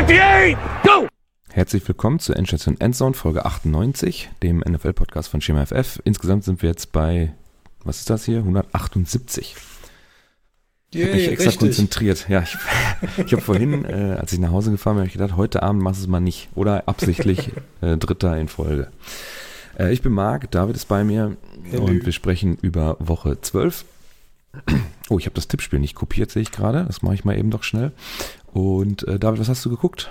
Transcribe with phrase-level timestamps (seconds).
[0.00, 1.08] 58, go!
[1.50, 6.00] Herzlich willkommen zur Endstation Endzone Folge 98, dem NFL-Podcast von Schema FF.
[6.04, 7.34] Insgesamt sind wir jetzt bei,
[7.84, 8.38] was ist das hier?
[8.38, 9.56] 178.
[10.92, 11.58] Ich habe mich extra richtig.
[11.58, 12.26] konzentriert.
[12.30, 12.56] Ja, ich,
[13.26, 16.00] ich habe vorhin, äh, als ich nach Hause gefahren bin, ich gedacht, heute Abend machst
[16.00, 16.48] du es mal nicht.
[16.54, 18.88] Oder absichtlich äh, Dritter in Folge.
[19.78, 21.36] Äh, ich bin Marc, David ist bei mir
[21.72, 21.84] Hallo.
[21.84, 23.84] und wir sprechen über Woche 12.
[25.10, 26.84] Oh, ich habe das Tippspiel nicht kopiert, sehe ich gerade.
[26.86, 27.92] Das mache ich mal eben doch schnell.
[28.52, 30.10] Und äh, David, was hast du geguckt?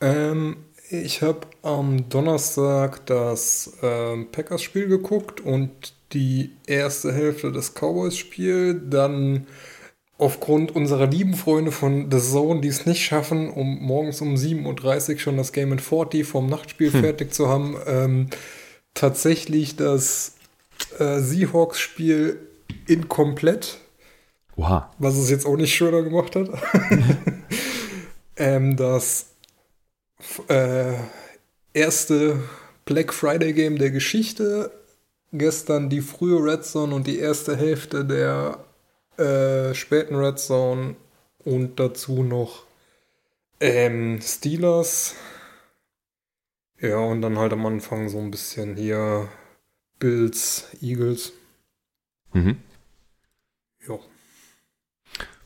[0.00, 0.56] Ähm,
[0.90, 8.82] ich habe am Donnerstag das ähm, Packers-Spiel geguckt und die erste Hälfte des Cowboys-Spiel.
[8.88, 9.46] Dann
[10.18, 15.12] aufgrund unserer lieben Freunde von The Zone, die es nicht schaffen, um morgens um 7.30
[15.12, 18.28] Uhr schon das Game in 40 vom Nachtspiel fertig zu haben, ähm,
[18.94, 20.36] tatsächlich das
[20.98, 22.38] äh, Seahawks-Spiel
[22.86, 23.78] inkomplett
[24.56, 24.90] Oha.
[24.98, 26.48] was es jetzt auch nicht schöner gemacht hat.
[28.36, 29.34] ähm, das
[30.48, 30.94] äh,
[31.74, 32.40] erste
[32.86, 34.70] Black Friday Game der Geschichte.
[35.32, 38.58] Gestern die frühe Red Zone und die erste Hälfte der
[39.18, 40.96] äh, späten Red Zone.
[41.44, 42.64] Und dazu noch
[43.60, 45.14] ähm, Steelers.
[46.80, 49.28] Ja, und dann halt am Anfang so ein bisschen hier
[49.98, 51.32] Bills, Eagles.
[52.32, 52.58] Mhm.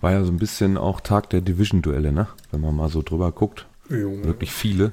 [0.00, 2.28] War ja so ein bisschen auch Tag der Division-Duelle, ne?
[2.50, 3.66] Wenn man mal so drüber guckt.
[3.88, 4.24] Junge.
[4.24, 4.92] Wirklich viele.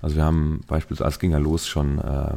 [0.00, 2.34] Also wir haben beispielsweise, es ging ja los schon äh,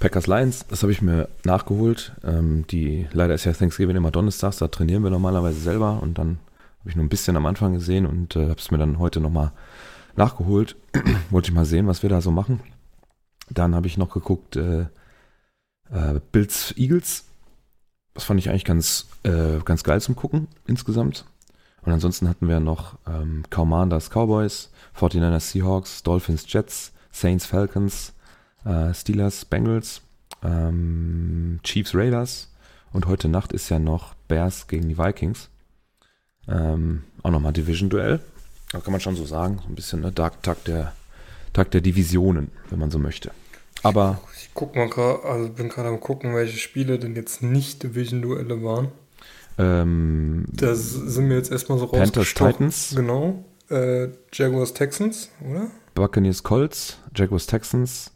[0.00, 2.12] Packers Lions, das habe ich mir nachgeholt.
[2.24, 6.38] Ähm, die, leider ist ja Thanksgiving immer donnerstags, da trainieren wir normalerweise selber und dann
[6.80, 9.20] habe ich nur ein bisschen am Anfang gesehen und äh, habe es mir dann heute
[9.20, 9.52] nochmal
[10.16, 10.76] nachgeholt.
[11.30, 12.60] Wollte ich mal sehen, was wir da so machen.
[13.50, 14.86] Dann habe ich noch geguckt, äh,
[15.90, 17.24] äh, Bills Eagles.
[18.14, 21.24] Das fand ich eigentlich ganz, äh, ganz geil zum Gucken insgesamt.
[21.82, 28.14] Und ansonsten hatten wir noch ähm, Commanders Cowboys, 49ers Seahawks, Dolphins Jets, Saints Falcons,
[28.64, 30.00] äh, Steelers Bengals,
[30.42, 32.50] ähm, Chiefs Raiders
[32.92, 35.50] und heute Nacht ist ja noch Bears gegen die Vikings.
[36.48, 38.20] Ähm, auch nochmal Division-Duell.
[38.70, 39.58] Da kann man schon so sagen.
[39.62, 40.12] So ein bisschen ne?
[40.12, 40.92] Dark Tag der,
[41.52, 43.32] Tag der Divisionen, wenn man so möchte.
[43.82, 44.20] Aber
[44.54, 48.92] guck mal gerade, also bin gerade am gucken, welche Spiele denn jetzt nicht Division-Duelle waren.
[49.58, 52.34] ähm, Da sind wir jetzt erstmal so Panthers.
[52.34, 53.44] Titans, Genau.
[53.70, 55.68] Äh, Jaguars Texans, oder?
[55.94, 58.10] Buccaneers Colts, Jaguars Texans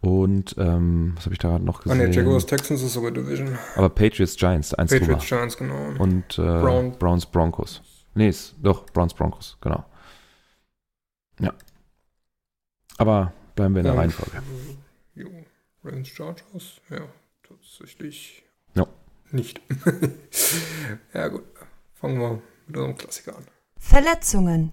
[0.00, 1.98] und ähm, was habe ich da gerade noch Ah gesehen?
[1.98, 3.56] ne, Jaguars Texans ist sogar Division.
[3.76, 5.06] Aber Patriots Giants, eins drüber.
[5.14, 5.94] Patriots Giants, genau.
[6.02, 6.92] Und äh, Brown.
[6.98, 7.80] Browns Broncos.
[8.14, 9.84] Nee, ist, doch, Browns Broncos, genau.
[11.40, 11.54] Ja.
[12.98, 14.00] Aber bleiben wir in der Ja.
[14.00, 14.42] Reihenfolge.
[15.84, 17.00] Ravens Chargers, ja,
[17.46, 18.42] tatsächlich
[18.74, 18.86] Ja.
[19.30, 19.60] nicht.
[21.14, 21.42] ja gut,
[21.94, 23.44] fangen wir mit unserem Klassiker an.
[23.78, 24.72] Verletzungen.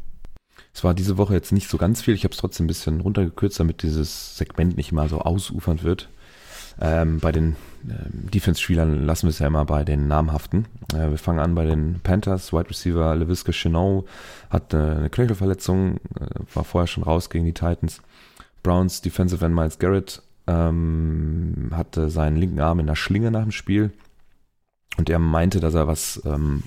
[0.73, 2.13] Es war diese Woche jetzt nicht so ganz viel.
[2.13, 6.09] Ich habe es trotzdem ein bisschen runtergekürzt, damit dieses Segment nicht immer so ausufernd wird.
[6.79, 7.55] Ähm, bei den
[7.89, 10.67] ähm, Defense-Spielern lassen wir es ja immer bei den namhaften.
[10.93, 12.53] Äh, wir fangen an bei den Panthers.
[12.53, 14.07] Wide Receiver LeVisca Chenault
[14.51, 18.01] hat äh, eine Knöchelverletzung, äh, war vorher schon raus gegen die Titans.
[18.61, 23.51] Browns Defensive End Miles Garrett ähm, hatte seinen linken Arm in der Schlinge nach dem
[23.51, 23.91] Spiel
[24.97, 26.63] und er meinte, dass er was ähm,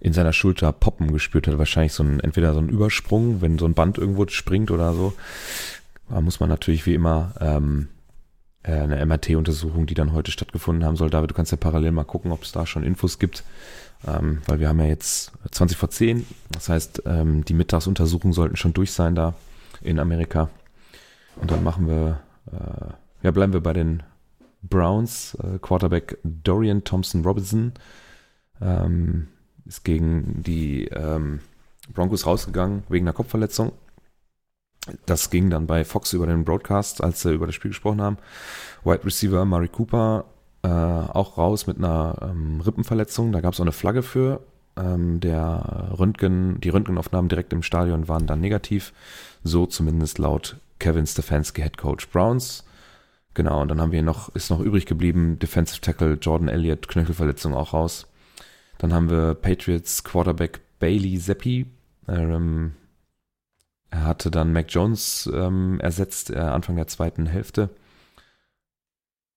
[0.00, 1.58] in seiner Schulter poppen gespürt hat.
[1.58, 5.14] Wahrscheinlich so ein, entweder so ein Übersprung, wenn so ein Band irgendwo springt oder so.
[6.08, 7.88] Da muss man natürlich wie immer ähm,
[8.62, 11.10] äh, eine MRT-Untersuchung, die dann heute stattgefunden haben soll.
[11.10, 13.44] David, du kannst ja parallel mal gucken, ob es da schon Infos gibt.
[14.06, 16.26] Ähm, weil wir haben ja jetzt 20 vor 10.
[16.50, 19.34] Das heißt, ähm, die Mittagsuntersuchungen sollten schon durch sein da
[19.80, 20.50] in Amerika.
[21.36, 22.20] Und dann machen wir,
[23.22, 24.02] ja, bleiben wir bei den
[24.62, 25.36] Browns.
[25.36, 27.72] Äh, Quarterback Dorian Thompson Robinson
[28.60, 29.28] ähm,
[29.66, 31.40] ist gegen die ähm,
[31.92, 33.72] Broncos rausgegangen wegen einer Kopfverletzung.
[35.06, 38.18] Das ging dann bei Fox über den Broadcast, als sie über das Spiel gesprochen haben.
[38.84, 40.26] Wide Receiver Murray Cooper
[40.62, 43.32] äh, auch raus mit einer ähm, Rippenverletzung.
[43.32, 44.40] Da gab es auch eine Flagge für.
[44.76, 48.92] Ähm, der Röntgen, die Röntgenaufnahmen direkt im Stadion waren dann negativ.
[49.42, 52.62] So zumindest laut Kevin Stefanski, Head Coach Browns.
[53.32, 57.54] Genau, und dann haben wir noch, ist noch übrig geblieben, Defensive Tackle Jordan Elliott, Knöchelverletzung
[57.54, 58.06] auch raus.
[58.76, 61.64] Dann haben wir Patriots Quarterback Bailey Zappi.
[62.06, 62.74] Ähm,
[63.88, 67.70] er hatte dann Mac Jones ähm, ersetzt, äh, Anfang der zweiten Hälfte.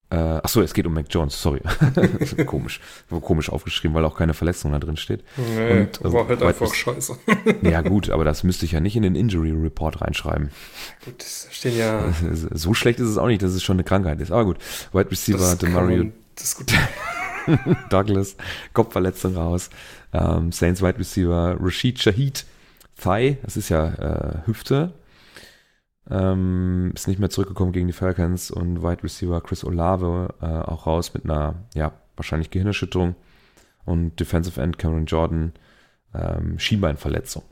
[0.09, 1.61] Äh, achso, es geht um Mac Jones, sorry.
[2.45, 2.79] komisch.
[3.21, 5.23] Komisch aufgeschrieben, weil auch keine Verletzung da drin steht.
[5.35, 7.17] Nee, Und, äh, war halt White einfach scheiße.
[7.61, 10.51] Ja, gut, aber das müsste ich ja nicht in den Injury Report reinschreiben.
[11.03, 12.13] Gut, da stehen ja.
[12.51, 14.31] So schlecht ist es auch nicht, dass es schon eine Krankheit ist.
[14.31, 14.57] Aber gut.
[14.93, 16.11] Wide Receiver das Demario.
[17.89, 18.35] Douglas,
[18.73, 19.69] Kopfverletzung raus.
[20.13, 22.45] Ähm, Saints Wide Receiver Rashid Shahid,
[23.01, 24.93] Thigh, das ist ja äh, Hüfte,
[26.09, 30.87] ähm, ist nicht mehr zurückgekommen gegen die Falcons und Wide Receiver Chris Olave äh, auch
[30.87, 33.15] raus mit einer, ja, wahrscheinlich Gehirnerschütterung
[33.85, 35.53] und Defensive End Cameron Jordan
[36.13, 37.43] ähm, Schienbeinverletzung.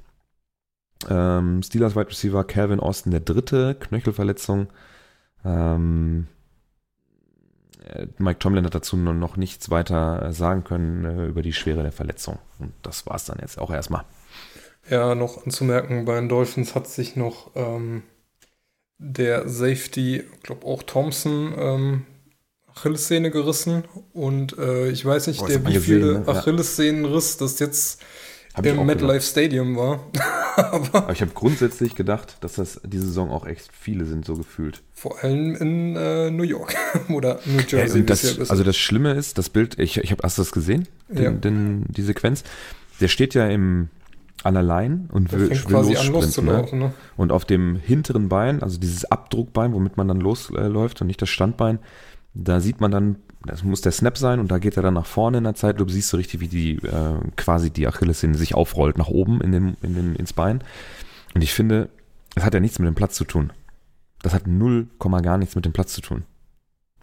[1.09, 4.67] Ähm, Steelers Wide Receiver Calvin Austin der dritte, Knöchelverletzung.
[5.43, 6.27] Ähm,
[7.85, 11.91] äh, Mike Tomlin hat dazu noch nichts weiter sagen können äh, über die Schwere der
[11.91, 12.39] Verletzung.
[12.59, 14.05] Und das war es dann jetzt auch erstmal.
[14.89, 18.03] Ja, noch anzumerken, bei den Dolphins hat sich noch ähm,
[18.97, 22.05] der Safety, ich glaube auch Thompson, ähm,
[22.67, 23.83] Achillessehne gerissen.
[24.13, 26.27] Und äh, ich weiß nicht, oh, der, wie viele ne?
[26.27, 28.01] Achillessehnenriss das jetzt
[28.55, 29.99] hab im MetLife Stadium war.
[30.55, 34.35] Aber, Aber, ich habe grundsätzlich gedacht, dass das diese Saison auch echt viele sind, so
[34.35, 34.81] gefühlt.
[34.93, 36.75] Vor allem in äh, New York
[37.09, 37.99] oder New Jersey.
[37.99, 40.87] Ja, das, also das Schlimme ist, das Bild, ich, ich habe, hast du das gesehen?
[41.09, 41.31] Den, ja.
[41.31, 42.43] den, die Sequenz?
[43.01, 43.89] Der steht ja im
[44.45, 46.45] an der Line und will, will lossprinten.
[46.45, 46.85] Ne?
[46.85, 46.93] Ne?
[47.17, 51.29] Und auf dem hinteren Bein, also dieses Abdruckbein, womit man dann losläuft und nicht das
[51.29, 51.79] Standbein,
[52.35, 55.07] da sieht man dann, das muss der Snap sein und da geht er dann nach
[55.07, 55.79] vorne in der Zeit.
[55.79, 59.51] Du siehst so richtig, wie die äh, quasi die Achillessehne sich aufrollt nach oben in
[59.51, 60.63] den, in den, ins Bein.
[61.33, 61.89] Und ich finde,
[62.35, 63.51] das hat ja nichts mit dem Platz zu tun.
[64.21, 66.23] Das hat null Komma gar nichts mit dem Platz zu tun.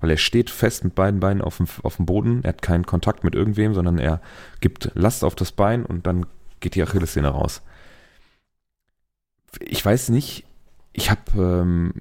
[0.01, 2.87] Weil er steht fest mit beiden Beinen auf dem, auf dem Boden, er hat keinen
[2.87, 4.21] Kontakt mit irgendwem, sondern er
[4.61, 6.27] gibt Last auf das Bein und dann
[6.63, 7.61] geht die Achillessehne raus.
[9.61, 10.45] Ich weiß nicht,
[10.95, 11.93] ich habe ähm,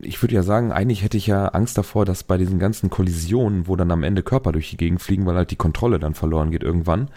[0.00, 3.66] ich würde ja sagen, eigentlich hätte ich ja Angst davor, dass bei diesen ganzen Kollisionen,
[3.66, 6.50] wo dann am Ende Körper durch die Gegend fliegen, weil halt die Kontrolle dann verloren
[6.50, 7.08] geht irgendwann,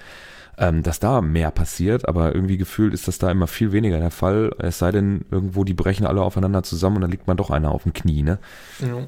[0.57, 4.11] ähm, dass da mehr passiert, aber irgendwie gefühlt ist das da immer viel weniger der
[4.11, 7.49] Fall, es sei denn, irgendwo die brechen alle aufeinander zusammen und dann liegt man doch
[7.49, 8.39] einer auf dem Knie, ne?
[8.79, 9.07] Ja.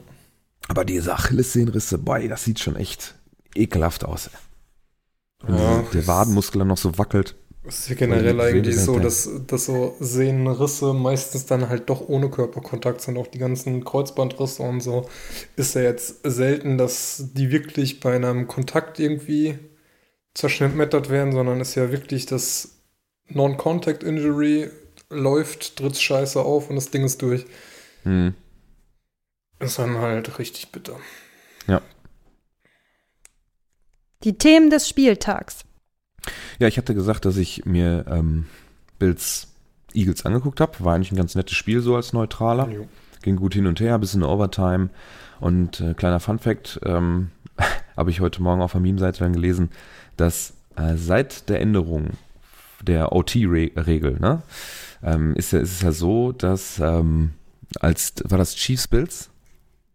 [0.67, 3.15] Aber diese Achillessehnenrisse, boy, das sieht schon echt
[3.55, 4.29] ekelhaft aus.
[5.47, 7.35] Ja, der Wadenmuskel dann noch so wackelt.
[7.63, 12.29] Es ist ja generell eigentlich so, dass, dass so Sehnenrisse meistens dann halt doch ohne
[12.29, 13.17] Körperkontakt sind.
[13.17, 15.07] Auch die ganzen Kreuzbandrisse und so
[15.55, 19.59] ist ja jetzt selten, dass die wirklich bei einem Kontakt irgendwie
[20.33, 22.79] zerschnittmettert werden, sondern ist ja wirklich das
[23.27, 24.71] Non-Contact-Injury
[25.09, 27.45] läuft, tritt scheiße auf und das Ding ist durch.
[28.03, 28.33] Hm.
[29.59, 30.95] Ist dann halt richtig bitter.
[31.67, 31.81] Ja.
[34.23, 35.65] Die Themen des Spieltags.
[36.59, 38.45] Ja, ich hatte gesagt, dass ich mir ähm,
[39.00, 39.47] Bills
[39.94, 40.73] Eagles angeguckt habe.
[40.79, 42.69] War eigentlich ein ganz nettes Spiel so als Neutraler.
[42.69, 42.88] Jo.
[43.21, 44.89] Ging gut hin und her, bis in Overtime.
[45.39, 47.31] Und äh, kleiner Fun Fact, ähm,
[47.97, 49.69] habe ich heute Morgen auf der Meme-Seite dann gelesen,
[50.18, 52.12] dass äh, seit der Änderung
[52.81, 54.41] der OT-Regel, ne,
[55.03, 57.31] ähm, ist, ja, ist es ja so, dass ähm,
[57.79, 59.29] als war das Chiefs Bills?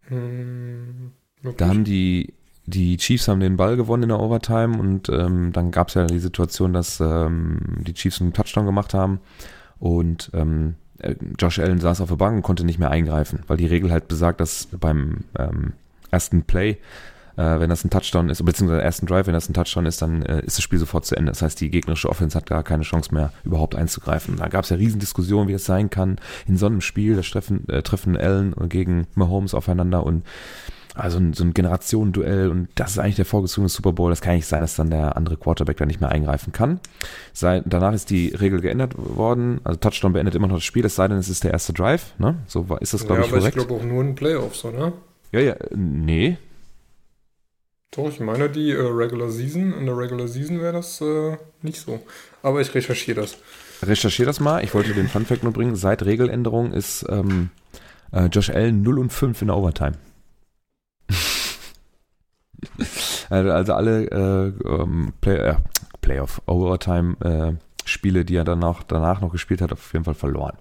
[0.07, 1.11] Hm,
[1.57, 2.33] da haben die
[2.67, 6.05] die Chiefs haben den Ball gewonnen in der Overtime und ähm, dann gab es ja
[6.05, 9.19] die Situation, dass ähm, die Chiefs einen Touchdown gemacht haben
[9.79, 13.55] und ähm, äh, Josh Allen saß auf der Bank und konnte nicht mehr eingreifen, weil
[13.55, 15.73] die Regel halt besagt, dass beim ähm,
[16.11, 16.71] ersten Play,
[17.37, 20.21] äh, wenn das ein Touchdown ist, beziehungsweise ersten Drive, wenn das ein Touchdown ist, dann
[20.23, 21.31] äh, ist das Spiel sofort zu Ende.
[21.31, 24.35] Das heißt, die gegnerische Offense hat gar keine Chance mehr, überhaupt einzugreifen.
[24.35, 26.17] Da gab es ja Riesendiskussionen, wie es sein kann
[26.47, 27.15] in so einem Spiel.
[27.15, 30.23] Da treffen, äh, treffen Allen gegen Mahomes aufeinander und
[30.97, 34.09] also so ein Generationenduell und das ist eigentlich der vorgezogene Super Bowl.
[34.09, 36.79] Das kann nicht sein, dass dann der andere Quarterback da nicht mehr eingreifen kann.
[37.33, 39.61] Sei, danach ist die Regel geändert worden.
[39.63, 42.13] Also Touchdown beendet immer noch das Spiel, es sei denn, es ist der erste Drive.
[42.19, 42.37] Ne?
[42.47, 43.55] So ist das, glaube ja, ich, korrekt.
[43.55, 44.93] Ja, aber ich glaube auch nur in Playoffs, oder?
[45.31, 46.37] Ja, ja, nee.
[47.91, 51.79] Doch, ich meine, die äh, Regular Season, in der Regular Season wäre das äh, nicht
[51.79, 51.99] so.
[52.43, 53.37] Aber ich recherchiere das.
[53.81, 54.63] Recherchiere das mal.
[54.63, 55.75] Ich wollte den Fun Fact nur bringen.
[55.75, 57.49] Seit Regeländerung ist ähm,
[58.11, 59.93] äh, Josh Allen 0 und 5 in der Overtime.
[63.29, 65.55] Also, also alle äh, ähm, Play, äh,
[65.99, 67.53] Playoff, Overtime äh,
[67.85, 70.57] Spiele, die er danach, danach noch gespielt hat, auf jeden Fall verloren.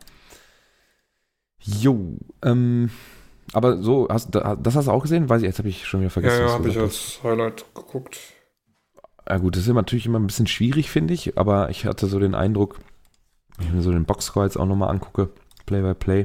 [1.60, 2.90] Jo, ähm,
[3.52, 5.28] aber so, hast, das hast du auch gesehen?
[5.28, 6.40] Weiß ich, jetzt habe ich schon wieder vergessen.
[6.40, 8.18] Ja, ja habe ich als Highlight geguckt.
[9.28, 12.18] Ja gut, das ist natürlich immer ein bisschen schwierig, finde ich, aber ich hatte so
[12.18, 12.78] den Eindruck,
[13.56, 15.30] wenn ich mir so den Boxscore jetzt auch nochmal angucke,
[15.64, 16.24] Play by Play,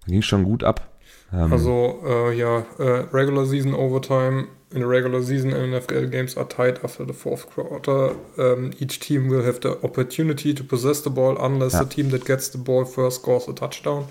[0.00, 0.87] da ging es schon gut ab.
[1.32, 6.46] Ähm, also, äh, ja, äh, Regular Season Overtime in the regular season NFL games are
[6.46, 8.14] tied after the fourth quarter.
[8.36, 11.84] Um, each team will have the opportunity to possess the ball unless ja.
[11.84, 14.06] the team that gets the ball first scores a touchdown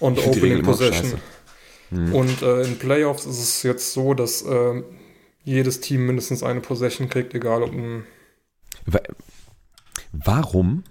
[0.00, 1.20] on the opening possession.
[1.90, 2.14] Hm.
[2.14, 4.82] Und äh, in Playoffs ist es jetzt so, dass äh,
[5.44, 8.04] jedes Team mindestens eine Possession kriegt, egal ob ein.
[10.12, 10.84] Warum?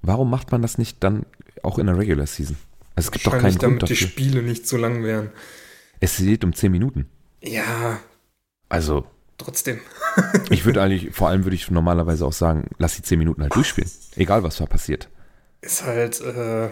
[0.00, 1.26] Warum macht man das nicht dann
[1.62, 2.56] auch in der Regular Season?
[2.94, 3.96] Also es gibt doch keinen damit Grund dafür.
[3.96, 5.30] die Spiele nicht so lang wären.
[6.00, 7.08] Es geht um 10 Minuten.
[7.40, 8.00] Ja.
[8.68, 9.06] Also.
[9.38, 9.80] Trotzdem.
[10.50, 13.54] ich würde eigentlich, vor allem würde ich normalerweise auch sagen, lass die 10 Minuten halt
[13.54, 13.90] durchspielen.
[14.16, 15.08] Egal, was da passiert.
[15.60, 16.70] ist halt äh,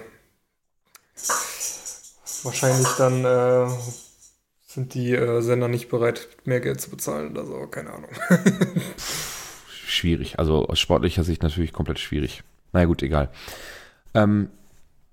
[2.42, 3.70] wahrscheinlich dann äh,
[4.66, 8.10] sind die äh, Sender nicht bereit, mehr Geld zu bezahlen oder so, keine Ahnung.
[9.86, 10.38] schwierig.
[10.38, 12.42] Also aus sportlicher Sicht natürlich komplett schwierig.
[12.72, 13.30] Naja gut, egal.
[14.14, 14.50] Ähm,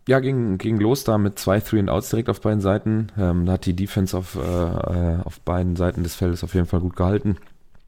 [0.08, 3.08] ja, ging, ging los da mit zwei Three and Outs direkt auf beiden Seiten.
[3.18, 6.66] Ähm, da hat die Defense auf, äh, äh auf beiden Seiten des Feldes auf jeden
[6.66, 7.38] Fall gut gehalten.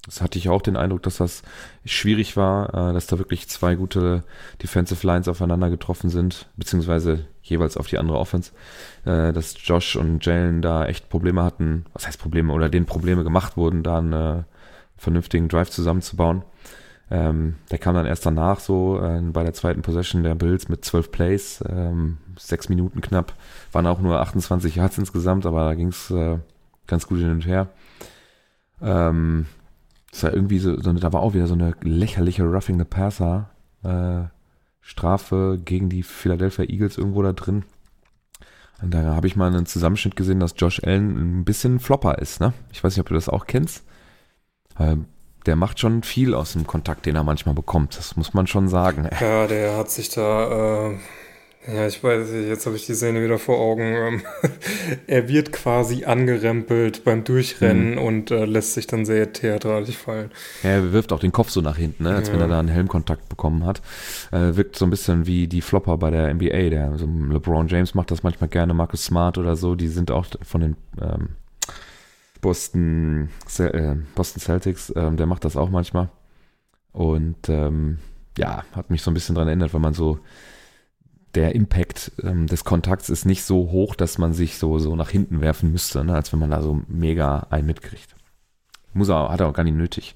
[0.06, 1.44] Das hatte ich auch den Eindruck, dass das
[1.86, 4.24] schwierig war, äh, dass da wirklich zwei gute
[4.62, 8.52] Defensive Lines aufeinander getroffen sind, beziehungsweise jeweils auf die andere Offense,
[9.06, 13.24] äh, dass Josh und Jalen da echt Probleme hatten, was heißt Probleme, oder denen Probleme
[13.24, 14.46] gemacht wurden, da einen
[14.98, 16.44] vernünftigen Drive zusammenzubauen.
[17.12, 20.86] Ähm, der kam dann erst danach so äh, bei der zweiten Possession der Bills mit
[20.86, 23.34] zwölf Plays, ähm, sechs Minuten knapp,
[23.72, 26.38] waren auch nur 28 Yards insgesamt, aber da ging es äh,
[26.86, 27.68] ganz gut hin und her.
[28.82, 29.48] Ähm,
[30.12, 33.50] das war irgendwie so, so, da war auch wieder so eine lächerliche Roughing the Passer
[33.84, 34.24] äh,
[34.82, 37.64] Strafe gegen die Philadelphia Eagles irgendwo da drin.
[38.82, 42.40] Und da habe ich mal einen Zusammenschnitt gesehen, dass Josh Allen ein bisschen Flopper ist.
[42.40, 42.54] Ne?
[42.72, 43.84] Ich weiß nicht, ob du das auch kennst.
[45.46, 47.98] Der macht schon viel aus dem Kontakt, den er manchmal bekommt.
[47.98, 49.10] Das muss man schon sagen.
[49.20, 50.98] Ja, der hat sich da, äh,
[51.68, 53.84] ja, ich weiß nicht, jetzt habe ich die Szene wieder vor Augen.
[53.84, 54.22] Ähm,
[55.08, 57.98] er wird quasi angerempelt beim Durchrennen mhm.
[58.00, 60.32] und äh, lässt sich dann sehr theatralisch fallen.
[60.64, 62.34] Er wirft auch den Kopf so nach hinten, ne, als ja.
[62.34, 63.82] wenn er da einen Helmkontakt bekommen hat.
[64.32, 66.70] Äh, wirkt so ein bisschen wie die Flopper bei der NBA.
[66.70, 69.76] Der, also LeBron James macht das manchmal gerne, Marcus Smart oder so.
[69.76, 71.30] Die sind auch von den ähm,
[72.42, 76.10] Boston, äh, Boston Celtics, ähm, der macht das auch manchmal.
[76.92, 78.00] Und ähm,
[78.38, 80.20] ja, hat mich so ein bisschen daran erinnert, weil man so,
[81.36, 85.10] der Impact ähm, des Kontakts ist nicht so hoch, dass man sich so, so nach
[85.10, 88.16] hinten werfen müsste, ne, als wenn man da so mega einen mitkriegt.
[88.94, 90.16] Muss er, hat er auch gar nicht nötig.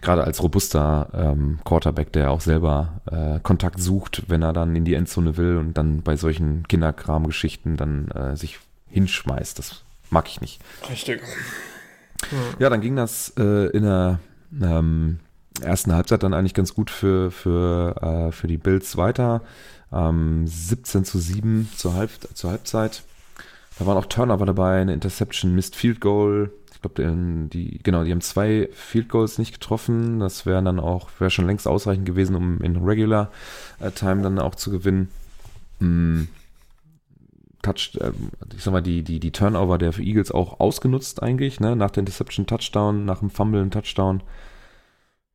[0.00, 4.84] Gerade als robuster ähm, Quarterback, der auch selber äh, Kontakt sucht, wenn er dann in
[4.84, 8.58] die Endzone will und dann bei solchen Kinderkram-Geschichten dann äh, sich
[8.88, 9.58] hinschmeißt.
[9.58, 10.60] Das Mag ich nicht.
[10.90, 11.22] Richtig.
[12.58, 14.20] Ja, dann ging das äh, in der
[14.60, 15.20] ähm,
[15.62, 19.40] ersten Halbzeit dann eigentlich ganz gut für, für, äh, für die Bills weiter.
[19.90, 23.04] Ähm, 17 zu 7 zur, Halb zur Halbzeit.
[23.78, 26.52] Da waren auch Turnover dabei, eine Interception, Missed Field Goal.
[26.74, 30.20] Ich glaube, die, genau, die haben zwei Field Goals nicht getroffen.
[30.20, 33.30] Das wäre dann auch, wäre schon längst ausreichend gewesen, um in Regular
[33.80, 35.08] äh, Time dann auch zu gewinnen.
[35.78, 36.28] Hm.
[37.62, 38.12] Touch, äh,
[38.54, 41.76] ich sag mal, die, die, die Turnover der Eagles auch ausgenutzt eigentlich, ne?
[41.76, 44.22] Nach der Interception Touchdown, nach dem Fumble Touchdown.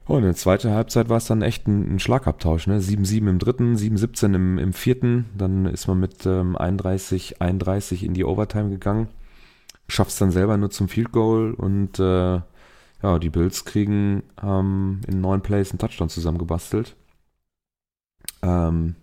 [0.06, 2.80] Und in der zweiten Halbzeit war es dann echt ein, ein Schlagabtausch, ne?
[2.80, 5.26] 7-7 im dritten, 7-17 im, im vierten.
[5.38, 9.08] Dann ist man mit ähm, 31-31 in die Overtime gegangen.
[9.90, 12.42] Schafft es dann selber nur zum Field Goal und äh,
[13.04, 16.96] ja, die Bills kriegen ähm, in neun Plays einen Touchdown zusammengebastelt.
[18.42, 18.96] Ähm,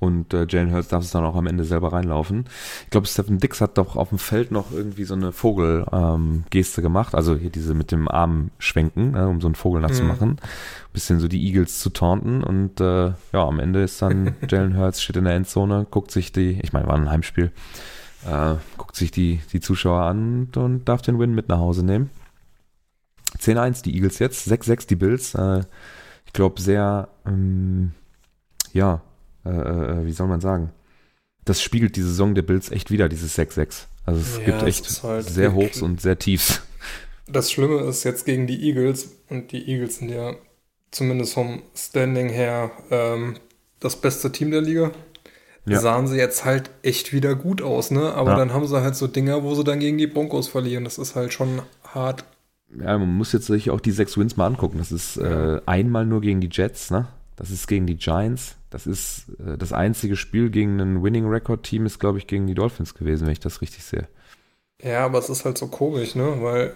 [0.00, 2.44] und äh, Jalen Hurts darf es dann auch am Ende selber reinlaufen.
[2.84, 6.82] Ich glaube, Stephen Dix hat doch auf dem Feld noch irgendwie so eine Vogel-Geste ähm,
[6.82, 7.14] gemacht.
[7.14, 10.30] Also hier diese mit dem Arm schwenken, äh, um so einen Vogel nachzumachen.
[10.30, 10.36] Mhm.
[10.92, 12.42] Bisschen so die Eagles zu taunten.
[12.42, 16.32] Und äh, ja, am Ende ist dann Jalen Hurts steht in der Endzone, guckt sich
[16.32, 17.52] die, ich meine, war ein Heimspiel,
[18.26, 21.84] äh, guckt sich die, die Zuschauer an und, und darf den Win mit nach Hause
[21.84, 22.10] nehmen.
[23.38, 25.34] 10-1 die Eagles jetzt, 6-6 die Bills.
[25.34, 25.62] Äh,
[26.26, 27.92] ich glaube, sehr, ähm,
[28.72, 29.00] ja,
[29.44, 30.70] äh, äh, wie soll man sagen,
[31.44, 33.86] das spiegelt die Saison der Bills echt wieder, dieses 6-6.
[34.06, 36.62] Also es ja, gibt echt halt sehr Hochs und sehr Tiefs.
[37.26, 40.34] Das Schlimme ist jetzt gegen die Eagles, und die Eagles sind ja
[40.90, 43.36] zumindest vom Standing her ähm,
[43.80, 44.92] das beste Team der Liga.
[45.66, 45.80] Ja.
[45.80, 48.12] Sahen sie jetzt halt echt wieder gut aus, ne?
[48.12, 48.36] Aber ja.
[48.36, 50.84] dann haben sie halt so Dinger, wo sie dann gegen die Broncos verlieren.
[50.84, 52.24] Das ist halt schon hart.
[52.78, 54.76] Ja, man muss jetzt sich auch die sechs Wins mal angucken.
[54.76, 57.08] Das ist äh, einmal nur gegen die Jets, ne?
[57.36, 58.56] Das ist gegen die Giants.
[58.70, 62.46] Das ist äh, das einzige Spiel gegen ein Winning Record Team ist, glaube ich, gegen
[62.46, 64.08] die Dolphins gewesen, wenn ich das richtig sehe.
[64.82, 66.36] Ja, aber es ist halt so komisch, ne?
[66.40, 66.74] Weil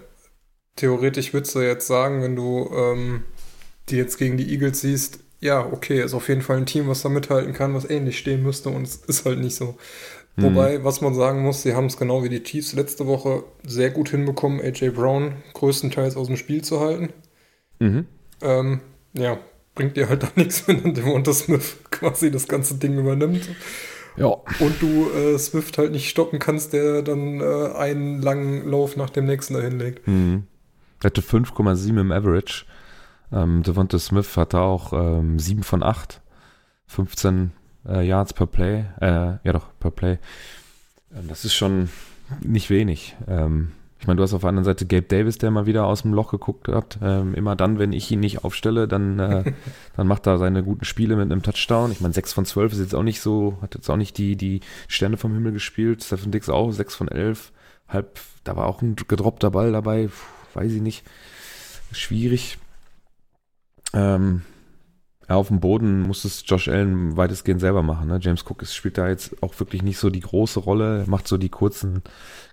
[0.76, 3.24] theoretisch würdest du jetzt sagen, wenn du ähm,
[3.88, 7.02] die jetzt gegen die Eagles siehst, ja, okay, ist auf jeden Fall ein Team, was
[7.02, 9.76] da mithalten kann, was ähnlich stehen müsste und es ist halt nicht so.
[10.36, 10.42] Mhm.
[10.42, 13.90] Wobei, was man sagen muss, sie haben es genau wie die Chiefs letzte Woche sehr
[13.90, 17.12] gut hinbekommen, AJ Brown größtenteils aus dem Spiel zu halten.
[17.78, 18.06] Mhm.
[18.40, 18.80] Ähm,
[19.14, 19.38] ja,
[19.78, 23.48] bringt dir halt auch nichts, wenn dann Devonta Smith quasi das ganze Ding übernimmt.
[24.16, 24.26] Ja.
[24.26, 29.10] Und du äh, Swift halt nicht stoppen kannst, der dann äh, einen langen Lauf nach
[29.10, 30.06] dem nächsten dahin legt.
[30.08, 30.48] Mhm.
[31.02, 32.64] Hatte 5,7 im Average.
[33.32, 36.20] Ähm, Devonta Smith hatte auch ähm, 7 von 8.
[36.88, 37.52] 15
[37.86, 38.86] äh, Yards per Play.
[39.00, 40.18] Äh, ja doch, per Play.
[41.14, 41.88] Ähm, das ist schon
[42.40, 43.16] nicht wenig.
[43.28, 46.02] Ähm, Ich meine, du hast auf der anderen Seite Gabe Davis, der mal wieder aus
[46.02, 46.98] dem Loch geguckt hat.
[47.02, 49.52] Ähm, immer dann, wenn ich ihn nicht aufstelle, dann, äh,
[49.96, 51.90] dann macht er seine guten Spiele mit einem Touchdown.
[51.90, 54.36] Ich meine, 6 von 12 ist jetzt auch nicht so, hat jetzt auch nicht die,
[54.36, 56.04] die Sterne vom Himmel gespielt.
[56.04, 57.52] Stephen Dix auch 6 von 11.
[57.88, 60.06] Halb, da war auch ein gedroppter Ball dabei.
[60.06, 61.04] Puh, weiß ich nicht.
[61.90, 62.58] Schwierig.
[63.94, 64.42] Ähm,
[65.36, 68.08] auf dem Boden muss es Josh Allen weitestgehend selber machen.
[68.08, 68.18] Ne?
[68.20, 71.28] James Cook ist, spielt da jetzt auch wirklich nicht so die große Rolle, er macht
[71.28, 72.02] so die kurzen,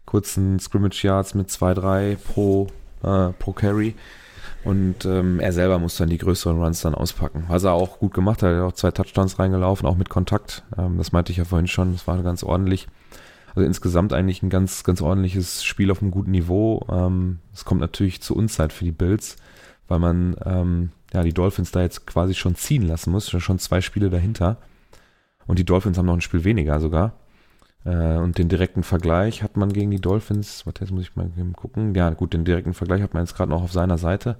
[0.05, 2.67] kurzen Scrimmage Yards mit 2-3 pro,
[3.03, 3.95] äh, pro Carry.
[4.65, 7.45] Und ähm, er selber muss dann die größeren Runs dann auspacken.
[7.47, 10.63] Was er auch gut gemacht hat, er hat auch zwei Touchdowns reingelaufen, auch mit Kontakt.
[10.75, 12.87] Ähm, das meinte ich ja vorhin schon, das war ganz ordentlich.
[13.53, 16.85] Also insgesamt eigentlich ein ganz, ganz ordentliches Spiel auf einem guten Niveau.
[16.91, 19.37] Ähm, es kommt natürlich zur Unzeit für die Bills,
[19.87, 23.29] weil man ähm, ja, die Dolphins da jetzt quasi schon ziehen lassen muss.
[23.29, 24.57] Schon zwei Spiele dahinter.
[25.47, 27.13] Und die Dolphins haben noch ein Spiel weniger sogar.
[27.85, 31.31] Äh, und den direkten Vergleich hat man gegen die Dolphins, warte, jetzt muss ich mal
[31.55, 31.95] gucken.
[31.95, 34.37] Ja, gut, den direkten Vergleich hat man jetzt gerade noch auf seiner Seite.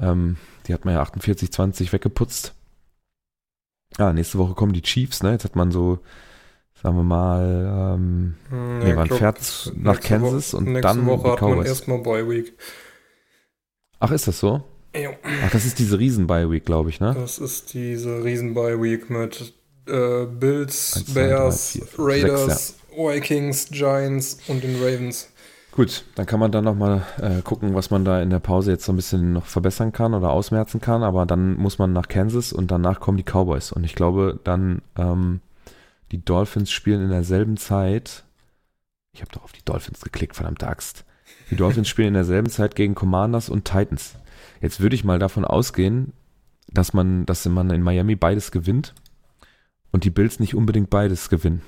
[0.00, 2.54] Ähm, die hat man ja 48-20 weggeputzt.
[3.98, 5.32] Ja, nächste Woche kommen die Chiefs, ne?
[5.32, 5.98] Jetzt hat man so,
[6.82, 11.06] sagen wir mal, ähm, hm, ja, nee, man glaub, fährt nach Kansas Woche, und dann
[11.06, 12.56] Woche hat man erstmal Bye Week.
[14.00, 14.64] Ach, ist das so?
[15.44, 17.14] Ach, das ist diese Riesen-Bye-Week, glaube ich, ne?
[17.14, 19.54] Das ist diese Riesen-Bye-Week mit
[19.86, 23.12] äh, Bills, 1, 2, Bears, 3, 4, Raiders, 6, ja.
[23.12, 25.30] Vikings, Giants und den Ravens.
[25.72, 28.84] Gut, dann kann man dann nochmal äh, gucken, was man da in der Pause jetzt
[28.84, 31.02] so ein bisschen noch verbessern kann oder ausmerzen kann.
[31.02, 33.72] Aber dann muss man nach Kansas und danach kommen die Cowboys.
[33.72, 35.40] Und ich glaube, dann ähm,
[36.12, 38.22] die Dolphins spielen in derselben Zeit.
[39.14, 41.04] Ich habe doch auf die Dolphins geklickt, verdammte Axt.
[41.50, 44.14] Die Dolphins spielen in derselben Zeit gegen Commanders und Titans.
[44.64, 46.14] Jetzt würde ich mal davon ausgehen,
[46.68, 48.94] dass man, dass man in Miami beides gewinnt
[49.92, 51.60] und die Bills nicht unbedingt beides gewinnen.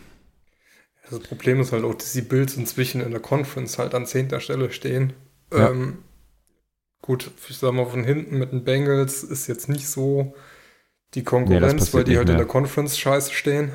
[1.10, 4.40] Das Problem ist halt auch, dass die Bills inzwischen in der Conference halt an zehnter
[4.40, 5.12] Stelle stehen.
[5.52, 5.70] Ja.
[5.70, 5.98] Ähm,
[7.02, 10.34] gut, ich sag mal, von hinten mit den Bengals ist jetzt nicht so
[11.12, 12.36] die Konkurrenz, nee, weil die halt mehr.
[12.36, 13.72] in der Conference scheiße stehen.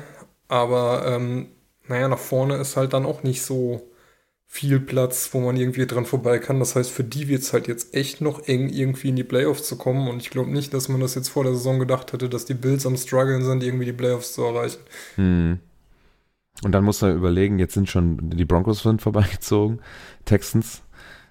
[0.48, 1.46] Aber ähm,
[1.86, 3.88] naja, nach vorne ist halt dann auch nicht so
[4.54, 6.58] viel Platz, wo man irgendwie dran vorbei kann.
[6.58, 9.66] Das heißt, für die wird es halt jetzt echt noch eng, irgendwie in die Playoffs
[9.66, 10.08] zu kommen.
[10.08, 12.52] Und ich glaube nicht, dass man das jetzt vor der Saison gedacht hätte, dass die
[12.52, 14.80] Bills am struggeln sind, irgendwie die Playoffs zu erreichen.
[15.14, 15.58] Hm.
[16.62, 19.80] Und dann muss er überlegen, jetzt sind schon die Broncos sind vorbeigezogen,
[20.26, 20.82] Texans,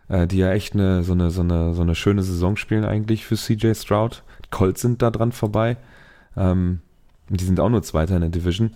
[0.10, 3.27] äh, die ja echt eine, so, eine, so, eine, so eine schöne Saison spielen eigentlich
[3.27, 4.23] für CJ Stroud.
[4.49, 5.77] Colts sind da dran vorbei.
[6.36, 6.79] Ähm,
[7.29, 8.71] die sind auch nur Zweiter in der Division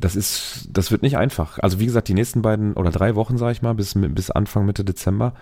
[0.00, 1.58] das ist, das wird nicht einfach.
[1.58, 4.66] Also wie gesagt, die nächsten beiden oder drei Wochen, sage ich mal, bis, bis Anfang
[4.66, 5.34] Mitte Dezember,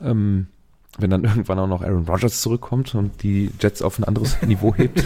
[0.00, 0.46] ähm,
[0.98, 4.74] wenn dann irgendwann auch noch Aaron Rodgers zurückkommt und die Jets auf ein anderes Niveau
[4.74, 5.04] hebt,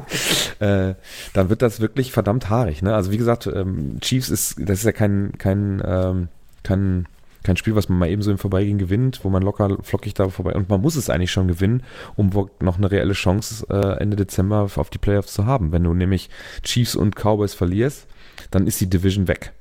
[0.60, 0.94] äh,
[1.32, 2.82] dann wird das wirklich verdammt haarig.
[2.82, 2.94] Ne?
[2.94, 6.28] Also wie gesagt, ähm, Chiefs ist, das ist ja kein, kein, ähm,
[6.62, 7.06] kein,
[7.42, 10.28] kein Spiel, was man mal eben so im Vorbeigehen gewinnt, wo man locker flockig da
[10.30, 11.84] vorbei und man muss es eigentlich schon gewinnen,
[12.16, 15.70] um noch eine reelle Chance äh, Ende Dezember auf die Playoffs zu haben.
[15.70, 16.28] Wenn du nämlich
[16.64, 18.08] Chiefs und Cowboys verlierst,
[18.50, 19.52] dann ist die Division weg.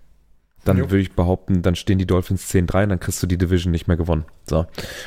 [0.66, 3.72] Dann würde ich behaupten, dann stehen die Dolphins 10-3 und dann kriegst du die Division
[3.72, 4.26] nicht mehr gewonnen.
[4.50, 4.66] So.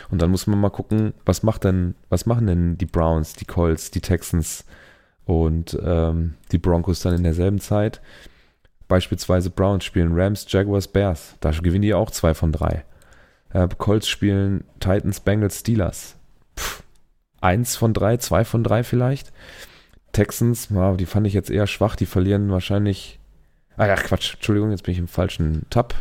[0.08, 3.44] Und dann muss man mal gucken, was macht denn, was machen denn die Browns, die
[3.44, 4.64] Colts, die Texans
[5.24, 8.00] und ähm, die Broncos dann in derselben Zeit?
[8.86, 11.34] Beispielsweise Browns spielen Rams, Jaguars, Bears.
[11.40, 12.84] Da gewinnen die auch zwei von drei.
[13.50, 16.16] Äh, Colts spielen Titans, Bengals, Steelers.
[16.56, 16.84] Pff,
[17.40, 19.32] eins von drei, zwei von drei vielleicht.
[20.12, 21.96] Texans, ja, die fand ich jetzt eher schwach.
[21.96, 23.17] Die verlieren wahrscheinlich
[23.78, 25.94] Ah ja, Quatsch, Entschuldigung, jetzt bin ich im falschen Tab.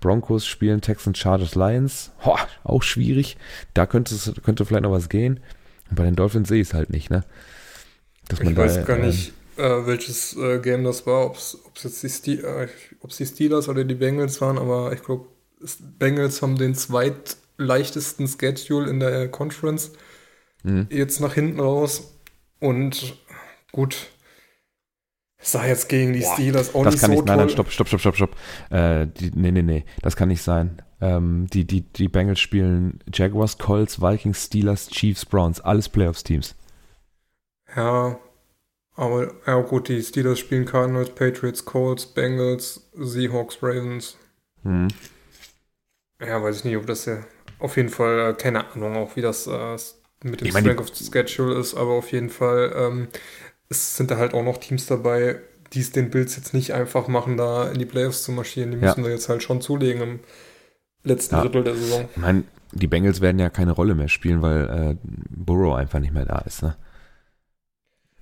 [0.00, 2.12] Broncos spielen Texans, Chargers, Lions.
[2.24, 3.38] Ho, auch schwierig.
[3.74, 5.40] Da könnte, es, könnte vielleicht noch was gehen.
[5.88, 7.24] Und bei den Dolphins sehe ich es halt nicht, ne?
[8.28, 11.36] Dass man ich da, weiß gar äh, nicht, äh, welches äh, Game das war, ob
[11.36, 12.68] es jetzt die, Ste äh,
[13.18, 15.28] die Steelers oder die Bengals waren, aber ich glaube,
[15.98, 19.92] Bengals haben den zweitleichtesten Schedule in der Conference.
[20.62, 20.88] Mhm.
[20.90, 22.12] Jetzt nach hinten raus.
[22.60, 23.16] Und
[23.72, 24.08] gut,
[25.38, 27.70] sah jetzt gegen die Boah, Steelers auch das nicht kann so nicht, Nein, nein, stopp,
[27.70, 28.36] stopp, stopp, stopp, stopp.
[28.70, 30.82] Äh, die, nee, nee, nee, das kann nicht sein.
[31.00, 36.54] Ähm, die, die, die Bengals spielen Jaguars, Colts, Vikings, Steelers, Chiefs, Browns, alles Playoffs-Teams.
[37.76, 38.18] Ja,
[38.94, 44.16] aber ja gut, die Steelers spielen Cardinals, Patriots, Colts, Bengals, Seahawks, Ravens.
[44.62, 44.88] Hm.
[46.20, 47.18] Ja, weiß ich nicht, ob das ja
[47.58, 49.76] auf jeden Fall, äh, keine Ahnung, auch wie das äh,
[50.22, 53.08] mit dem Strength of the Schedule ist, aber auf jeden Fall ähm,
[53.68, 55.40] es sind da halt auch noch Teams dabei,
[55.72, 58.70] die es den Bills jetzt nicht einfach machen, da in die Playoffs zu marschieren.
[58.70, 59.08] Die müssen ja.
[59.08, 60.20] da jetzt halt schon zulegen im
[61.02, 61.42] letzten ja.
[61.42, 62.08] Drittel der Saison.
[62.10, 66.12] Ich meine, die Bengals werden ja keine Rolle mehr spielen, weil äh, Burrow einfach nicht
[66.12, 66.76] mehr da ist, ne?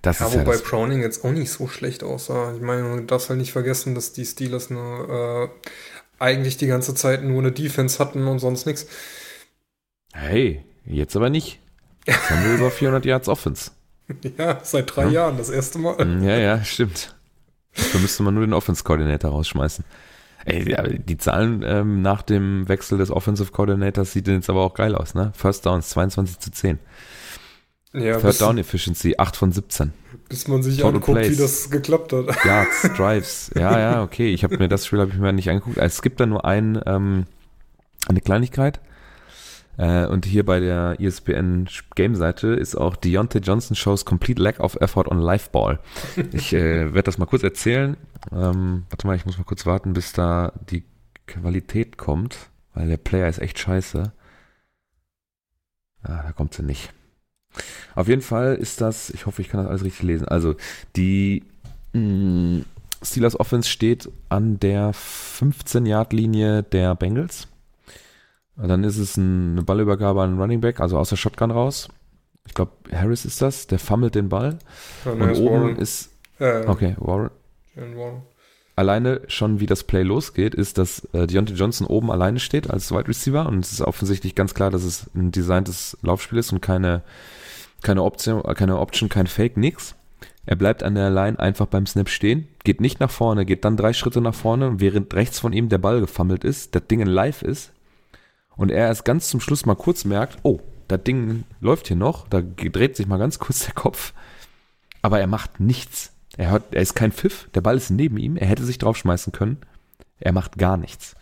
[0.02, 2.52] Das ja, ist wobei ja Browning jetzt auch nicht so schlecht aussah.
[2.54, 5.68] Ich meine, du darfst halt nicht vergessen, dass die Steelers eine äh,
[6.18, 8.87] eigentlich die ganze Zeit nur eine Defense hatten und sonst nichts.
[10.12, 11.61] Hey, jetzt aber nicht.
[12.07, 13.70] Jetzt haben wir über 400 Yards Offense.
[14.38, 15.11] Ja, seit drei Ja.
[15.11, 15.97] Jahren, das erste Mal.
[16.23, 17.14] Ja, ja, stimmt.
[17.93, 19.85] Da müsste man nur den Offense-Coordinator rausschmeißen.
[20.45, 24.75] Ey, ja, die Zahlen ähm, nach dem Wechsel des Offensive Coordinators sieht jetzt aber auch
[24.75, 25.33] geil aus, ne?
[25.35, 26.79] First Downs 22 zu 10.
[27.95, 29.93] Ja, Third Down Efficiency 8 von 17.
[30.29, 31.38] bis man sich Total anguckt, wie Plays.
[31.38, 32.27] das geklappt hat.
[32.45, 33.51] Yards, Drives.
[33.55, 34.35] Ja, ja, okay.
[34.35, 35.79] Ich habe mir das Spiel habe ich mir nicht angeguckt.
[35.79, 37.25] Es gibt da nur ein, ähm,
[38.09, 38.81] eine Kleinigkeit.
[39.76, 44.76] Äh, und hier bei der ESPN Game-Seite ist auch Deontay Johnson shows complete lack of
[44.76, 45.78] effort on live ball.
[46.32, 47.96] Ich äh, werde das mal kurz erzählen.
[48.32, 50.84] Ähm, warte mal, ich muss mal kurz warten, bis da die
[51.26, 54.12] Qualität kommt, weil der Player ist echt scheiße.
[56.02, 56.92] Ah, da kommt sie nicht.
[57.94, 60.28] Auf jeden Fall ist das, ich hoffe, ich kann das alles richtig lesen.
[60.28, 60.56] Also,
[60.96, 61.44] die
[61.92, 62.64] mh,
[63.02, 67.48] Steelers Offense steht an der 15-Yard-Linie der Bengals.
[68.57, 71.88] Dann ist es ein, eine Ballübergabe an den Running Back, also aus der Shotgun raus.
[72.47, 74.59] Ich glaube, Harris ist das, der fummelt den Ball.
[75.05, 75.77] Ja, Und oben Warren.
[75.77, 77.31] ist, Äh, okay, Warren.
[77.75, 78.23] Warren.
[78.77, 82.90] Alleine schon, wie das Play losgeht, ist, dass äh, Deontay Johnson oben alleine steht als
[82.90, 86.61] Wide Receiver und es ist offensichtlich ganz klar, dass es ein designtes Laufspiel ist und
[86.61, 87.03] keine,
[87.83, 89.95] keine Option, äh, keine Option, kein Fake, nix.
[90.47, 93.77] Er bleibt an der Line einfach beim Snap stehen, geht nicht nach vorne, geht dann
[93.77, 97.07] drei Schritte nach vorne, während rechts von ihm der Ball gefummelt ist, das Ding in
[97.07, 97.73] live ist
[98.57, 102.29] und er erst ganz zum Schluss mal kurz merkt, oh, das Ding läuft hier noch,
[102.29, 104.12] da dreht sich mal ganz kurz der Kopf,
[105.03, 106.12] aber er macht nichts.
[106.37, 109.33] Er, hört, er ist kein Pfiff, der Ball ist neben ihm, er hätte sich draufschmeißen
[109.33, 109.59] können,
[110.19, 111.14] er macht gar nichts.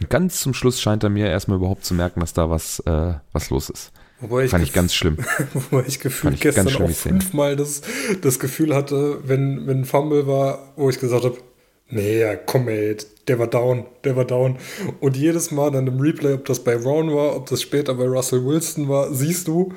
[0.00, 3.14] Und ganz zum Schluss scheint er mir erstmal überhaupt zu merken, dass da was, äh,
[3.32, 3.92] was los ist.
[4.20, 5.18] Wobei ich, Fand ich ganz schlimm.
[5.52, 7.82] wobei ich gefühlt gestern auch fünfmal das,
[8.22, 11.36] das Gefühl hatte, wenn, wenn ein Fumble war, wo ich gesagt habe,
[11.88, 12.96] nee, ja, komm ey,
[13.28, 14.56] der war down, der war down.
[15.00, 18.04] Und jedes Mal dann im Replay, ob das bei Ron war, ob das später bei
[18.04, 19.72] Russell Wilson war, siehst du,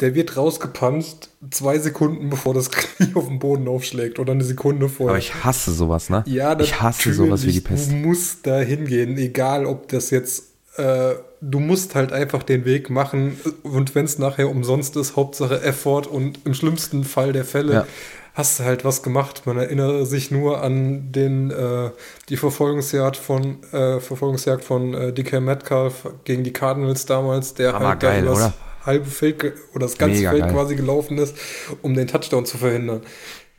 [0.00, 4.88] der wird rausgepuncht, zwei Sekunden bevor das Knie auf dem Boden aufschlägt oder eine Sekunde
[4.88, 5.10] vorher.
[5.10, 6.24] Aber ich hasse sowas, ne?
[6.26, 7.92] Ja, ich hasse sowas wie die Pest.
[7.92, 10.44] Du musst da hingehen, egal ob das jetzt,
[10.76, 15.62] äh, du musst halt einfach den Weg machen und wenn es nachher umsonst ist, Hauptsache
[15.62, 17.86] Effort und im schlimmsten Fall der Fälle Ja.
[18.34, 19.42] Hast du halt was gemacht.
[19.46, 21.90] Man erinnere sich nur an den, äh,
[22.28, 27.88] die Verfolgungsjagd von, äh, Verfolgungsjagd von äh, DK Metcalf gegen die Cardinals damals, der Hammer
[27.90, 28.54] halt da geil, übers oder?
[28.84, 29.42] halbe Feld
[29.74, 30.52] oder das ganze Mega Feld geil.
[30.52, 31.36] quasi gelaufen ist,
[31.82, 33.02] um den Touchdown zu verhindern.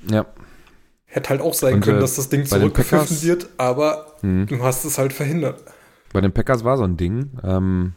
[0.10, 0.26] Ja,
[1.06, 4.48] Hätte halt auch sein Und, können, äh, dass das Ding zurückgepfiffen wird, aber Mhm.
[4.48, 5.62] du hast es halt verhindert.
[6.12, 7.30] Bei den Packers war so ein Ding.
[7.44, 7.94] Ähm,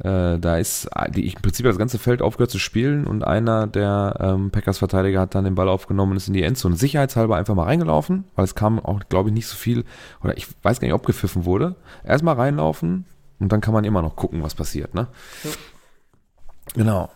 [0.00, 4.16] äh, da ist die, im Prinzip das ganze Feld aufgehört zu spielen und einer der
[4.20, 7.64] ähm, Packers-Verteidiger hat dann den Ball aufgenommen und ist in die Endzone sicherheitshalber einfach mal
[7.64, 9.84] reingelaufen, weil es kam auch, glaube ich, nicht so viel,
[10.22, 11.76] oder ich weiß gar nicht, ob gepfiffen wurde.
[12.02, 13.04] Erstmal reinlaufen
[13.38, 15.08] und dann kann man immer noch gucken, was passiert, ne?
[15.44, 15.50] Ja.
[16.74, 17.10] Genau.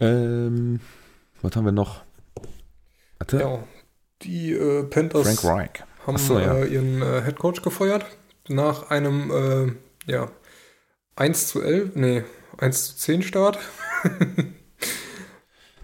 [0.00, 0.80] Ähm,
[1.42, 2.02] was haben wir noch?
[3.18, 3.38] Warte.
[3.38, 3.58] Ja,
[4.22, 5.44] die äh, Panthers
[6.06, 6.54] haben so, ja.
[6.54, 8.06] äh, ihren äh, Headcoach gefeuert
[8.48, 10.28] nach einem äh, ja,
[11.16, 12.24] 1 zu 11, nee,
[12.58, 13.58] 1 zu 10 Start.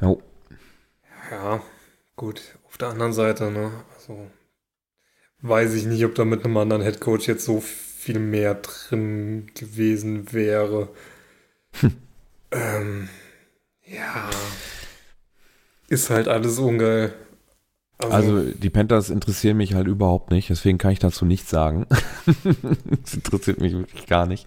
[0.00, 0.22] Jo.
[1.30, 1.62] Ja,
[2.16, 4.30] gut, auf der anderen Seite, ne, also
[5.42, 10.32] weiß ich nicht, ob da mit einem anderen Headcoach jetzt so viel mehr drin gewesen
[10.32, 10.88] wäre.
[12.50, 13.08] ähm,
[13.84, 14.30] ja,
[15.88, 17.12] ist halt alles ungeil.
[17.98, 21.86] Also die Panthers interessieren mich halt überhaupt nicht, deswegen kann ich dazu nichts sagen.
[23.02, 24.46] das interessiert mich wirklich gar nicht.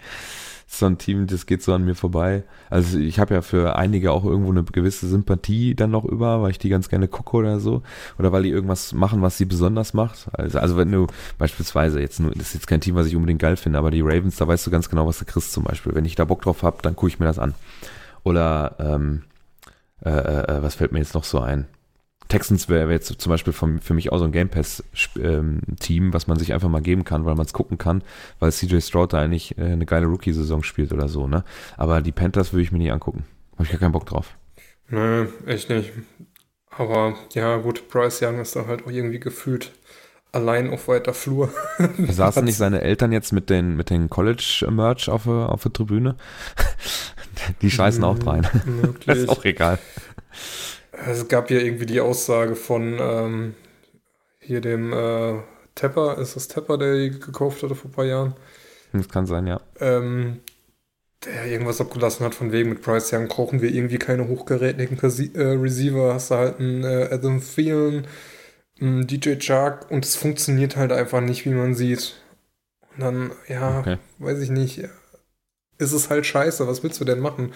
[0.75, 2.43] So ein Team, das geht so an mir vorbei.
[2.71, 6.49] Also ich habe ja für einige auch irgendwo eine gewisse Sympathie dann noch über, weil
[6.49, 7.83] ich die ganz gerne gucke oder so.
[8.17, 10.29] Oder weil die irgendwas machen, was sie besonders macht.
[10.33, 11.05] Also, also wenn du
[11.37, 14.01] beispielsweise jetzt nur, das ist jetzt kein Team, was ich unbedingt geil finde, aber die
[14.01, 15.93] Ravens, da weißt du ganz genau, was du kriegst zum Beispiel.
[15.93, 17.53] Wenn ich da Bock drauf habe, dann gucke ich mir das an.
[18.23, 19.21] Oder ähm,
[20.03, 21.67] äh, äh, was fällt mir jetzt noch so ein?
[22.33, 26.25] Texans wäre wär jetzt zum Beispiel vom, für mich auch so ein Game Pass-Team, was
[26.27, 28.03] man sich einfach mal geben kann, weil man es gucken kann,
[28.39, 31.43] weil CJ Stroud da eigentlich äh, eine geile Rookie-Saison spielt oder so, ne?
[31.77, 33.25] Aber die Panthers würde ich mir nicht angucken.
[33.53, 34.35] Habe ich gar keinen Bock drauf.
[34.89, 35.91] Nee, echt nicht.
[36.71, 39.71] Aber ja, gut, Bryce Young ist da halt auch irgendwie gefühlt
[40.31, 41.53] allein auf weiter Flur.
[41.99, 46.15] Saßen nicht seine Eltern jetzt mit den, mit den College-Merch auf, der- auf der Tribüne?
[47.61, 48.41] die scheißen auch rein.
[48.51, 49.17] Das Möglich.
[49.19, 49.77] ist auch egal.
[50.93, 53.55] Es gab ja irgendwie die Aussage von ähm,
[54.39, 55.39] hier dem äh,
[55.75, 58.35] Tepper, ist das Tepper, der die gekauft hatte vor ein paar Jahren,
[58.93, 59.59] Das kann sein, ja.
[59.79, 60.41] ähm,
[61.25, 65.41] der irgendwas abgelassen hat von wegen mit Bryce Young brauchen wir irgendwie keine hochgerätigen äh,
[65.41, 68.07] Receiver, hast du halt einen äh, Adam Thielen,
[68.79, 72.15] einen DJ Chark und es funktioniert halt einfach nicht, wie man sieht.
[72.95, 73.97] Und dann, ja, okay.
[74.19, 74.83] weiß ich nicht,
[75.77, 76.67] ist es halt scheiße.
[76.67, 77.53] Was willst du denn machen?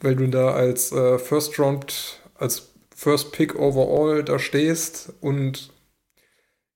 [0.00, 5.72] Weil du da als äh, First Round, als First Pick overall da stehst und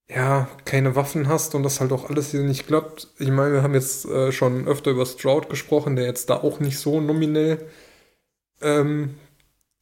[0.08, 3.08] ja, keine Waffen hast und das halt auch alles hier nicht klappt.
[3.18, 6.58] Ich meine, wir haben jetzt äh, schon öfter über Stroud gesprochen, der jetzt da auch
[6.60, 7.68] nicht so nominell
[8.60, 9.14] ähm,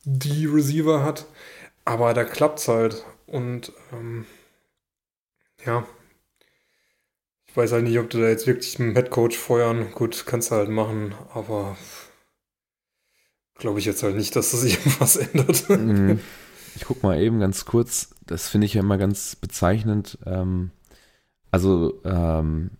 [0.04, 1.26] die Receiver hat.
[1.84, 3.04] Aber da klappt's halt.
[3.26, 4.26] Und ähm,
[5.64, 5.86] ja,
[7.46, 9.92] ich weiß halt nicht, ob du da jetzt wirklich einen Headcoach feuern.
[9.92, 11.76] Gut, kannst du halt machen, aber
[13.58, 15.68] glaube ich jetzt halt nicht, dass das irgendwas ändert.
[15.68, 16.20] Mhm.
[16.76, 18.10] Ich guck mal eben ganz kurz.
[18.24, 20.18] Das finde ich ja immer ganz bezeichnend.
[20.24, 20.70] Ähm,
[21.50, 22.70] also ähm,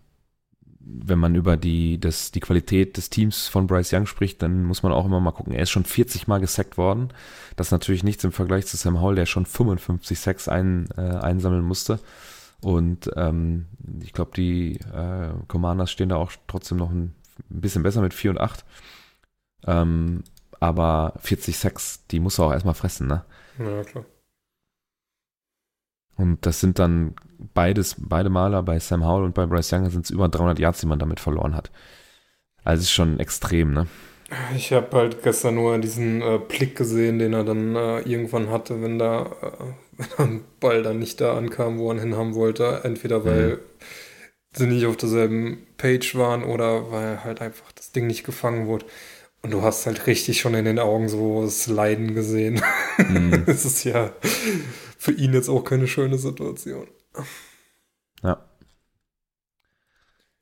[0.81, 4.83] wenn man über die, das, die Qualität des Teams von Bryce Young spricht, dann muss
[4.83, 5.53] man auch immer mal gucken.
[5.53, 7.09] Er ist schon 40 Mal gesackt worden.
[7.57, 11.01] Das ist natürlich nichts im Vergleich zu Sam Howell, der schon 55 Sacks ein, äh,
[11.01, 12.01] einsammeln musste.
[12.61, 13.67] Und ähm,
[14.03, 17.15] ich glaube, die äh, Commanders stehen da auch trotzdem noch ein,
[17.51, 18.65] bisschen besser mit 4 und 8.
[19.67, 20.25] Ähm,
[20.61, 23.25] aber 40 Sacks, die muss er auch erstmal fressen, ne?
[23.59, 24.05] Ja, klar.
[26.17, 27.15] Und das sind dann
[27.55, 30.81] beides, beide Maler bei Sam Howell und bei Bryce Young sind es über 300 Yards,
[30.81, 31.71] die man damit verloren hat.
[32.65, 33.87] Also ist schon extrem, ne?
[34.55, 38.83] Ich habe halt gestern nur diesen äh, Blick gesehen, den er dann äh, irgendwann hatte,
[38.83, 42.81] wenn da äh, wenn der Ball dann nicht da ankam, wo er ihn haben wollte.
[42.85, 43.61] Entweder weil mhm.
[44.53, 48.87] sie nicht auf derselben Page waren oder weil halt einfach das Ding nicht gefangen wurde.
[49.43, 52.61] Und du hast halt richtig schon in den Augen so das Leiden gesehen.
[52.99, 53.45] Mhm.
[53.47, 54.13] das ist ja
[54.99, 56.89] für ihn jetzt auch keine schöne Situation.
[58.23, 58.45] Ja.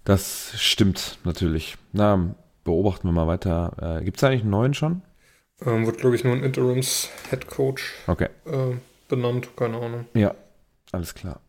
[0.05, 1.77] Das stimmt natürlich.
[1.93, 3.99] Na, beobachten wir mal weiter.
[4.01, 5.03] Äh, Gibt es eigentlich einen neuen schon?
[5.65, 8.29] Ähm, wird, glaube ich, nur ein Interims-Head-Coach okay.
[8.47, 8.77] äh,
[9.09, 9.57] benannt.
[9.57, 10.07] Keine Ahnung.
[10.15, 10.35] Ja,
[10.93, 11.41] alles klar.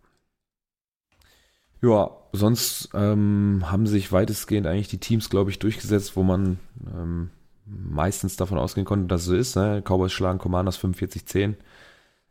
[1.81, 7.29] Ja, sonst ähm, haben sich weitestgehend eigentlich die Teams, glaube ich, durchgesetzt, wo man ähm,
[7.67, 9.56] meistens davon ausgehen konnte, dass es so ist.
[9.56, 9.82] Ne?
[9.84, 11.56] Cowboys schlagen Commanders 45-10.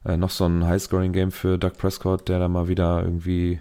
[0.04, 3.60] Äh, noch so ein High-Scoring-Game für Doug Prescott, der da mal wieder irgendwie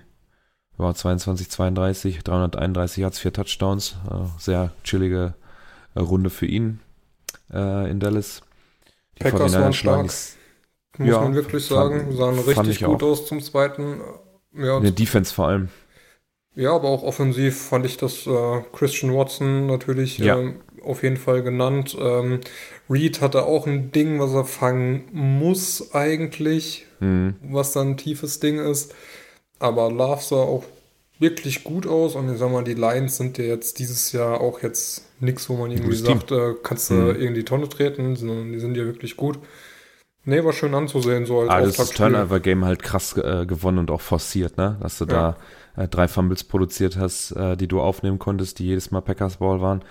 [0.78, 3.96] war 22, 32, 331 Yards, vier Touchdowns.
[4.10, 5.36] Äh, sehr chillige
[5.96, 6.80] äh, Runde für ihn
[7.54, 8.42] äh, in Dallas.
[9.18, 10.36] Die Packers waren stark, muss
[10.98, 12.02] ja, man wirklich sagen.
[12.02, 13.08] Fand, Sahen richtig gut auch.
[13.08, 14.02] aus zum zweiten.
[14.54, 15.70] Ja, in der Defense vor allem.
[16.56, 20.38] Ja, aber auch offensiv fand ich das äh, Christian Watson natürlich ja.
[20.38, 21.98] ähm, auf jeden Fall genannt.
[22.00, 22.42] Ähm,
[22.90, 27.36] Reed hatte auch ein Ding, was er fangen muss eigentlich, mhm.
[27.42, 28.94] was dann ein tiefes Ding ist.
[29.60, 30.64] Aber Love sah auch
[31.20, 34.62] wirklich gut aus und ich sag mal, die Lions sind ja jetzt dieses Jahr auch
[34.62, 37.10] jetzt nichts, wo man irgendwie sagt, äh, kannst du mhm.
[37.16, 39.40] irgendwie die Tonne treten, sondern die sind ja wirklich gut.
[40.28, 44.02] Nee, war schön anzusehen, so als ah, das Turnover-Game halt krass äh, gewonnen und auch
[44.02, 44.78] forciert, ne?
[44.82, 45.38] Dass du ja.
[45.76, 49.38] da äh, drei Fumbles produziert hast, äh, die du aufnehmen konntest, die jedes Mal Packers
[49.38, 49.84] Ball waren.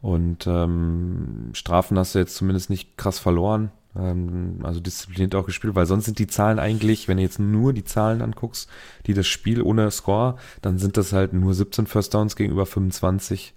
[0.00, 3.72] Und ähm, Strafen hast du jetzt zumindest nicht krass verloren.
[3.96, 7.72] Ähm, also diszipliniert auch gespielt, weil sonst sind die Zahlen eigentlich, wenn du jetzt nur
[7.72, 8.70] die Zahlen anguckst,
[9.06, 13.54] die das Spiel ohne Score, dann sind das halt nur 17 First Downs gegenüber 25.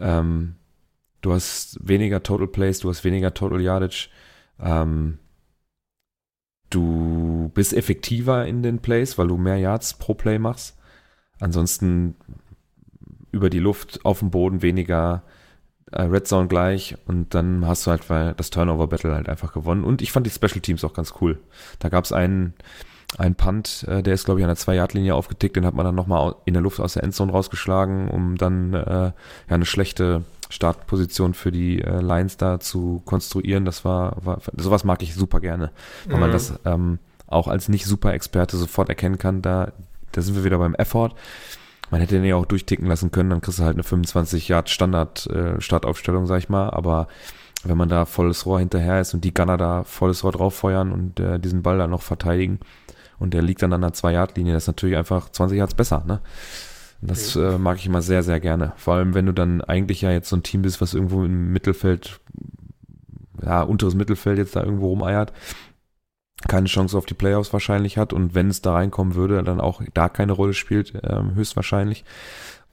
[0.00, 0.56] Ähm,
[1.20, 4.08] du hast weniger Total Plays, du hast weniger Total Yardage.
[4.58, 5.18] Ähm,
[6.70, 10.76] du bist effektiver in den Plays, weil du mehr Yards pro Play machst.
[11.38, 12.16] Ansonsten
[13.30, 15.22] über die Luft auf dem Boden weniger
[15.92, 18.02] Red Zone gleich und dann hast du halt
[18.38, 19.84] das Turnover Battle halt einfach gewonnen.
[19.84, 21.38] Und ich fand die Special Teams auch ganz cool.
[21.78, 22.54] Da gab es einen,
[23.18, 25.94] einen Punt, äh, der ist, glaube ich, an der Zwei-Yard-Linie aufgetickt, den hat man dann
[25.94, 29.14] nochmal in der Luft aus der Endzone rausgeschlagen, um dann äh, ja
[29.48, 33.64] eine schlechte Startposition für die äh, Lions da zu konstruieren.
[33.64, 35.70] Das war, war sowas mag ich super gerne,
[36.06, 36.20] weil mhm.
[36.20, 39.42] man das ähm, auch als nicht super Experte sofort erkennen kann.
[39.42, 39.72] Da,
[40.12, 41.10] da sind wir wieder beim Effort.
[41.90, 44.70] Man hätte den ja auch durchticken lassen können, dann kriegst du halt eine 25 Yard
[44.70, 47.08] Standard äh, Startaufstellung, sag ich mal, aber
[47.64, 50.92] wenn man da volles Rohr hinterher ist und die Gunner da volles Rohr drauf feuern
[50.92, 52.60] und äh, diesen Ball dann noch verteidigen
[53.18, 56.20] und der liegt dann an der 2-Yard-Linie, das ist natürlich einfach 20 Yards besser, ne?
[57.00, 58.72] Das äh, mag ich immer sehr, sehr gerne.
[58.76, 61.52] Vor allem, wenn du dann eigentlich ja jetzt so ein Team bist, was irgendwo im
[61.52, 62.18] Mittelfeld,
[63.42, 65.32] ja, unteres Mittelfeld jetzt da irgendwo rumeiert,
[66.48, 69.82] keine Chance auf die Playoffs wahrscheinlich hat und wenn es da reinkommen würde, dann auch
[69.94, 72.04] da keine Rolle spielt, ähm, höchstwahrscheinlich.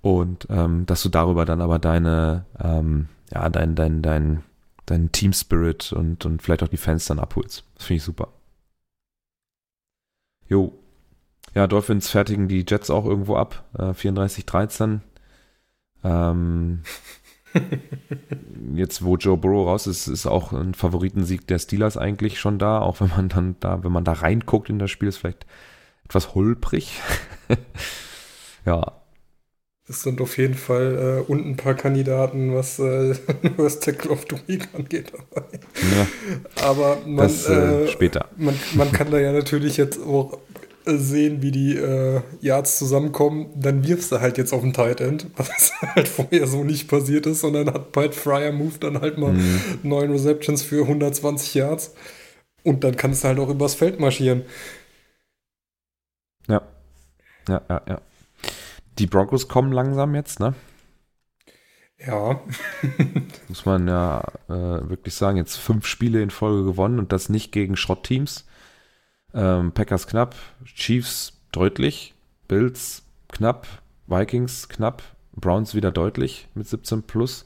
[0.01, 4.43] Und ähm, dass du darüber dann aber deine, ähm, ja, dein, dein, dein,
[4.87, 7.63] dein Team Spirit und, und vielleicht auch die Fans dann abholst.
[7.75, 8.29] Das finde ich super.
[10.47, 10.73] Jo.
[11.53, 13.63] Ja, Dolphins fertigen die Jets auch irgendwo ab.
[13.77, 15.01] Äh, 34-13.
[16.03, 16.81] Ähm,
[18.75, 22.79] jetzt, wo Joe Burrow raus ist, ist auch ein Favoritensieg der Steelers eigentlich schon da,
[22.79, 25.45] auch wenn man dann da, wenn man da reinguckt in das Spiel, ist vielleicht
[26.05, 26.99] etwas holprig.
[28.65, 28.93] ja.
[29.87, 33.15] Es sind auf jeden Fall äh, und ein paar Kandidaten, was äh,
[33.57, 35.47] Worst Tackle of the Week angeht dabei.
[35.95, 38.29] Ja, Aber man, das, äh, später.
[38.37, 40.37] Man, man kann da ja natürlich jetzt auch
[40.85, 45.27] sehen, wie die äh, Yards zusammenkommen, dann wirfst du halt jetzt auf den Tight End,
[45.35, 49.17] was halt vorher so nicht passiert ist, und dann hat Pat Fryer Move dann halt
[49.17, 49.61] mal mhm.
[49.83, 51.93] neun Receptions für 120 Yards
[52.63, 54.43] und dann kannst du halt auch übers Feld marschieren.
[56.47, 56.61] Ja.
[57.47, 58.01] Ja, ja, ja.
[58.99, 60.53] Die Broncos kommen langsam jetzt, ne?
[61.97, 62.41] Ja.
[63.47, 67.51] Muss man ja äh, wirklich sagen, jetzt fünf Spiele in Folge gewonnen und das nicht
[67.51, 68.45] gegen Schrottteams.
[69.33, 72.13] Ähm, Packers knapp, Chiefs deutlich,
[72.47, 73.67] Bills knapp,
[74.07, 77.45] Vikings knapp, Browns wieder deutlich mit 17 plus.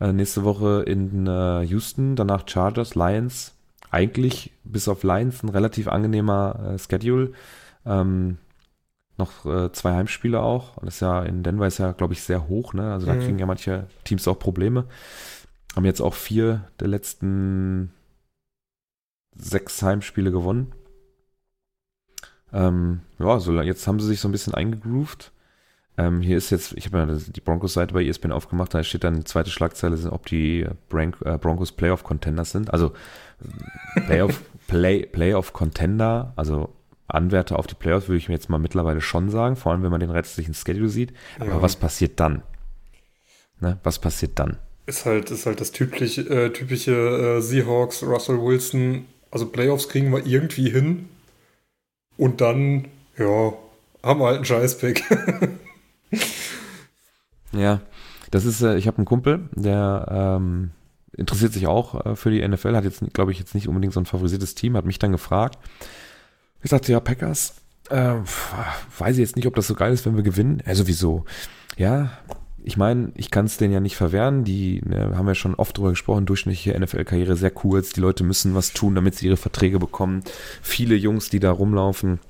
[0.00, 3.54] Äh, nächste Woche in äh, Houston, danach Chargers, Lions.
[3.90, 7.32] Eigentlich bis auf Lions ein relativ angenehmer äh, Schedule.
[7.84, 8.38] Ähm,
[9.20, 10.76] noch äh, zwei Heimspiele auch.
[10.78, 12.72] Und das ist ja in Denver ist ja, glaube ich, sehr hoch.
[12.72, 12.92] Ne?
[12.92, 13.20] Also da mhm.
[13.20, 14.86] kriegen ja manche Teams auch Probleme.
[15.76, 17.92] Haben jetzt auch vier der letzten
[19.36, 20.72] sechs Heimspiele gewonnen.
[22.52, 25.32] Ähm, ja, so, jetzt haben sie sich so ein bisschen eingegroovt.
[25.98, 29.16] Ähm, hier ist jetzt, ich habe ja die Broncos-Seite bei ESPN aufgemacht, da steht dann
[29.16, 32.72] die zweite Schlagzeile, ob die Bron äh, Broncos Playoff-Contenders sind.
[32.72, 32.92] Also
[34.06, 36.70] Playoff, Play, Playoff-Contender, also
[37.08, 39.90] Anwärter auf die Playoffs würde ich mir jetzt mal mittlerweile schon sagen, vor allem wenn
[39.90, 41.12] man den restlichen Schedule sieht.
[41.38, 41.62] Aber ja.
[41.62, 42.42] was passiert dann?
[43.60, 43.78] Ne?
[43.82, 44.56] Was passiert dann?
[44.86, 49.06] Ist halt, ist halt das typisch, äh, typische äh, Seahawks, Russell Wilson.
[49.30, 51.08] Also Playoffs kriegen wir irgendwie hin.
[52.20, 53.54] Und dann, ja,
[54.02, 55.04] haben wir halt einen Scheißpick.
[57.52, 57.80] ja,
[58.30, 60.72] das ist, äh, ich habe einen Kumpel, der ähm,
[61.16, 64.00] interessiert sich auch äh, für die NFL, hat jetzt, glaube ich, jetzt nicht unbedingt so
[64.00, 65.58] ein favorisiertes Team, hat mich dann gefragt.
[66.62, 67.54] Ich sagte, ja, Packers,
[67.88, 68.16] äh,
[68.98, 70.62] weiß ich jetzt nicht, ob das so geil ist, wenn wir gewinnen.
[70.66, 71.24] Ja, sowieso.
[71.78, 72.18] Ja,
[72.62, 74.44] ich meine, ich kann es denen ja nicht verwehren.
[74.44, 77.92] Die ne, haben ja schon oft drüber gesprochen, durchschnittliche NFL-Karriere sehr kurz.
[77.92, 80.22] Die Leute müssen was tun, damit sie ihre Verträge bekommen.
[80.62, 82.20] Viele Jungs, die da rumlaufen,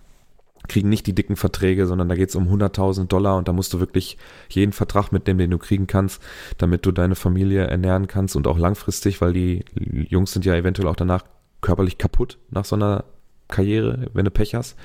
[0.69, 3.73] kriegen nicht die dicken Verträge, sondern da geht es um 100.000 Dollar und da musst
[3.73, 6.23] du wirklich jeden Vertrag mitnehmen, den du kriegen kannst,
[6.59, 10.89] damit du deine Familie ernähren kannst und auch langfristig, weil die Jungs sind ja eventuell
[10.89, 11.25] auch danach
[11.61, 13.05] körperlich kaputt nach so einer
[13.49, 14.77] Karriere, wenn du Pech hast.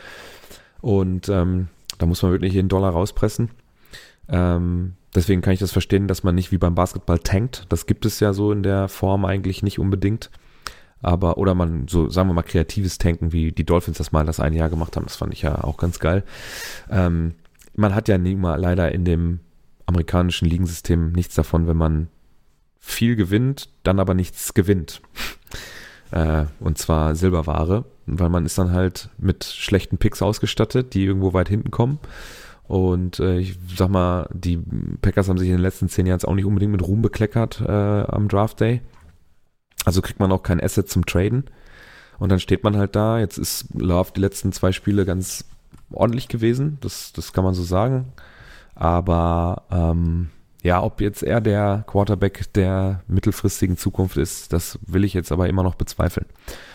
[0.81, 3.51] Und ähm, da muss man wirklich jeden Dollar rauspressen.
[4.27, 7.65] Ähm, Deswegen kann ich das verstehen, dass man nicht wie beim Basketball tankt.
[7.69, 10.30] Das gibt es ja so in der Form eigentlich nicht unbedingt.
[11.01, 14.39] Aber, oder man, so sagen wir mal, kreatives Tanken, wie die Dolphins das mal das
[14.39, 15.06] eine Jahr gemacht haben.
[15.06, 16.23] Das fand ich ja auch ganz geil.
[16.89, 17.36] Ähm,
[17.75, 19.39] man hat ja nie mal leider in dem
[19.86, 22.08] amerikanischen Ligensystem nichts davon, wenn man
[22.80, 25.01] viel gewinnt, dann aber nichts gewinnt.
[26.12, 31.34] äh, und zwar Silberware, weil man ist dann halt mit schlechten Picks ausgestattet, die irgendwo
[31.34, 31.99] weit hinten kommen.
[32.67, 34.58] Und äh, ich sag mal, die
[35.01, 37.71] Packers haben sich in den letzten zehn Jahren auch nicht unbedingt mit Ruhm bekleckert äh,
[37.71, 38.82] am Draft Day.
[39.86, 41.45] Also kriegt man auch kein Asset zum Traden.
[42.17, 43.19] Und dann steht man halt da.
[43.19, 45.45] Jetzt ist Love die letzten zwei Spiele ganz
[45.91, 46.78] ordentlich gewesen.
[46.82, 48.13] Das, das kann man so sagen.
[48.73, 50.30] Aber ähm,
[50.65, 55.47] ja, ob jetzt er der Quarterback der mittelfristigen Zukunft ist, das will ich jetzt aber
[55.47, 56.25] immer noch bezweifeln.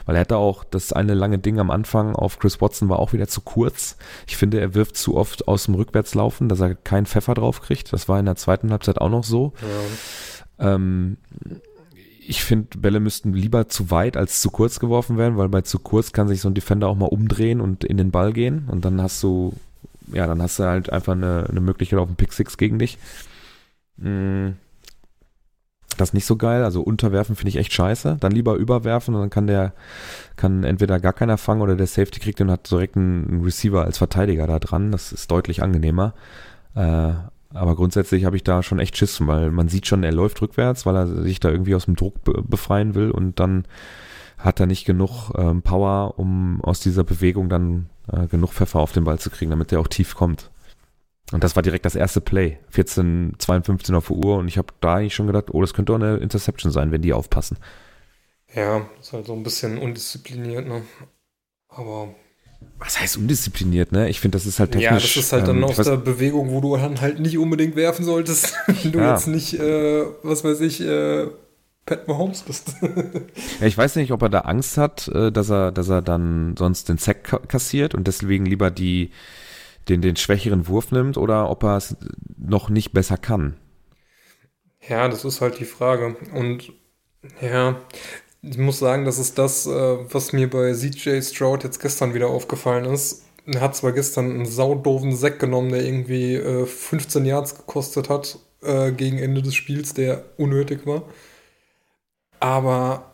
[0.07, 3.13] Weil er hatte auch das eine lange Ding am Anfang auf Chris Watson war auch
[3.13, 3.97] wieder zu kurz.
[4.29, 7.93] Ich finde, er wirft zu oft aus dem Rückwärtslaufen, dass er keinen Pfeffer drauf kriegt.
[7.93, 9.55] Das war in der zweiten Halbzeit auch noch so.
[10.61, 10.75] Ja.
[10.75, 11.17] Ähm,
[12.25, 15.81] ich finde, Bälle müssten lieber zu weit als zu kurz geworfen werden, weil bei zu
[15.81, 18.69] kurz kann sich so ein Defender auch mal umdrehen und in den Ball gehen.
[18.69, 19.53] Und dann hast du,
[20.13, 22.97] ja, dann hast du halt einfach eine, eine Möglichkeit auf einen Pick Six gegen dich.
[24.01, 24.57] Mm.
[25.97, 26.65] Das ist nicht so geil.
[26.65, 28.17] Also unterwerfen finde ich echt scheiße.
[28.21, 29.75] Dann lieber überwerfen und dann kann der,
[30.37, 33.99] kann entweder gar keiner fangen oder der Safety kriegt und hat direkt einen Receiver als
[33.99, 34.93] Verteidiger da dran.
[34.93, 36.15] Das ist deutlich angenehmer.
[36.75, 37.13] Äh,
[37.53, 40.87] aber grundsätzlich habe ich da schon echt Schiss, weil man sieht schon, er läuft rückwärts,
[40.87, 43.65] weil er sich da irgendwie aus dem Druck be befreien will und dann
[44.39, 48.93] hat er nicht genug ähm, Power, um aus dieser Bewegung dann äh, genug Pfeffer auf
[48.93, 50.51] den Ball zu kriegen, damit er auch tief kommt.
[51.33, 52.59] Und das war direkt das erste Play.
[52.71, 55.93] 14, 52 auf der Uhr und ich habe da eigentlich schon gedacht, oh, das könnte
[55.93, 57.59] auch eine Interception sein, wenn die aufpassen.
[58.55, 60.83] Ja, ist halt so ein bisschen undiszipliniert, ne?
[61.69, 62.15] Aber.
[62.79, 64.09] Was heißt undiszipliniert, ne?
[64.09, 64.91] Ich finde, das ist halt technisch.
[64.91, 67.77] Ja, das ist halt dann ähm, aus der Bewegung, wo du dann halt nicht unbedingt
[67.77, 69.13] werfen solltest, wenn du ja.
[69.13, 71.29] jetzt nicht, äh, was weiß ich, äh,
[71.87, 72.75] Pat Mahomes bist.
[73.61, 76.57] ja, ich weiß nicht, ob er da Angst hat, äh, dass er, dass er dann
[76.59, 79.11] sonst den Sack kassiert und deswegen lieber die,
[79.91, 81.97] den, den schwächeren Wurf nimmt oder ob er es
[82.39, 83.57] noch nicht besser kann.
[84.89, 86.17] Ja, das ist halt die Frage.
[86.35, 86.73] Und
[87.41, 87.81] ja,
[88.43, 92.29] ich muss sagen, das ist das, äh, was mir bei CJ Stroud jetzt gestern wieder
[92.29, 93.25] aufgefallen ist.
[93.47, 98.39] er hat zwar gestern einen saudoofen Sack genommen, der irgendwie äh, 15 Yards gekostet hat
[98.63, 101.03] äh, gegen Ende des Spiels, der unnötig war.
[102.39, 103.11] Aber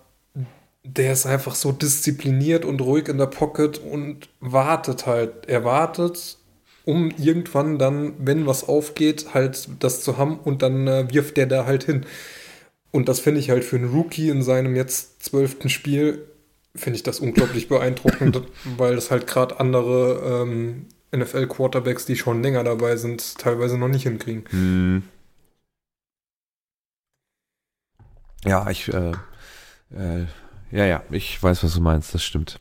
[0.84, 5.46] der ist einfach so diszipliniert und ruhig in der Pocket und wartet halt.
[5.48, 6.38] Er wartet,
[6.86, 11.46] um irgendwann dann, wenn was aufgeht, halt das zu haben und dann äh, wirft der
[11.46, 12.06] da halt hin.
[12.92, 16.24] Und das finde ich halt für einen Rookie in seinem jetzt zwölften Spiel,
[16.76, 18.40] finde ich das unglaublich beeindruckend,
[18.78, 24.04] weil das halt gerade andere ähm, NFL-Quarterbacks, die schon länger dabei sind, teilweise noch nicht
[24.04, 24.44] hinkriegen.
[24.50, 25.02] Hm.
[28.44, 29.10] Ja, ich, äh,
[29.90, 30.26] äh,
[30.70, 32.60] ja, ja, ich weiß, was du meinst, das stimmt.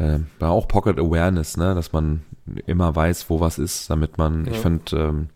[0.00, 2.24] Äh, auch Pocket Awareness, ne, dass man
[2.66, 4.52] immer weiß, wo was ist, damit man, ja.
[4.52, 5.28] ich fand, ähm,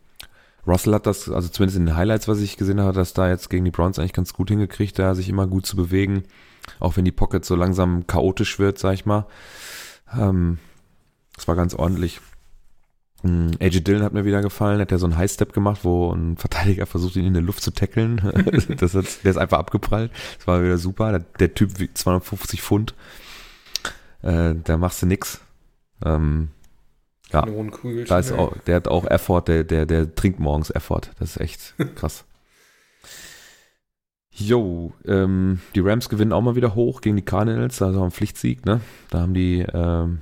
[0.67, 3.51] Russell hat das, also zumindest in den Highlights, was ich gesehen habe, dass da jetzt
[3.51, 6.25] gegen die Browns eigentlich ganz gut hingekriegt, da sich immer gut zu bewegen,
[6.79, 9.27] auch wenn die Pocket so langsam chaotisch wird, sag ich mal.
[10.17, 10.59] Ähm,
[11.35, 12.21] das war ganz ordentlich.
[13.23, 16.37] Hm, AJ Dillon hat mir wieder gefallen, hat ja so einen High-Step gemacht, wo ein
[16.37, 18.21] Verteidiger versucht, ihn in der Luft zu tackeln.
[18.79, 20.11] das hat, der ist einfach abgeprallt.
[20.39, 21.11] Das war wieder super.
[21.13, 22.95] Der, der Typ wiegt 250 Pfund.
[24.23, 25.41] Äh, da machst du nix.
[26.05, 26.49] Ähm,
[27.33, 27.47] ja,
[28.07, 31.03] da ist auch, der hat auch Effort, der, der, der trinkt morgens Effort.
[31.19, 32.25] Das ist echt krass.
[34.33, 38.65] Jo, ähm, die Rams gewinnen auch mal wieder hoch gegen die Cardinals, also ein Pflichtsieg,
[38.65, 38.81] ne?
[39.11, 40.21] Da haben die ähm,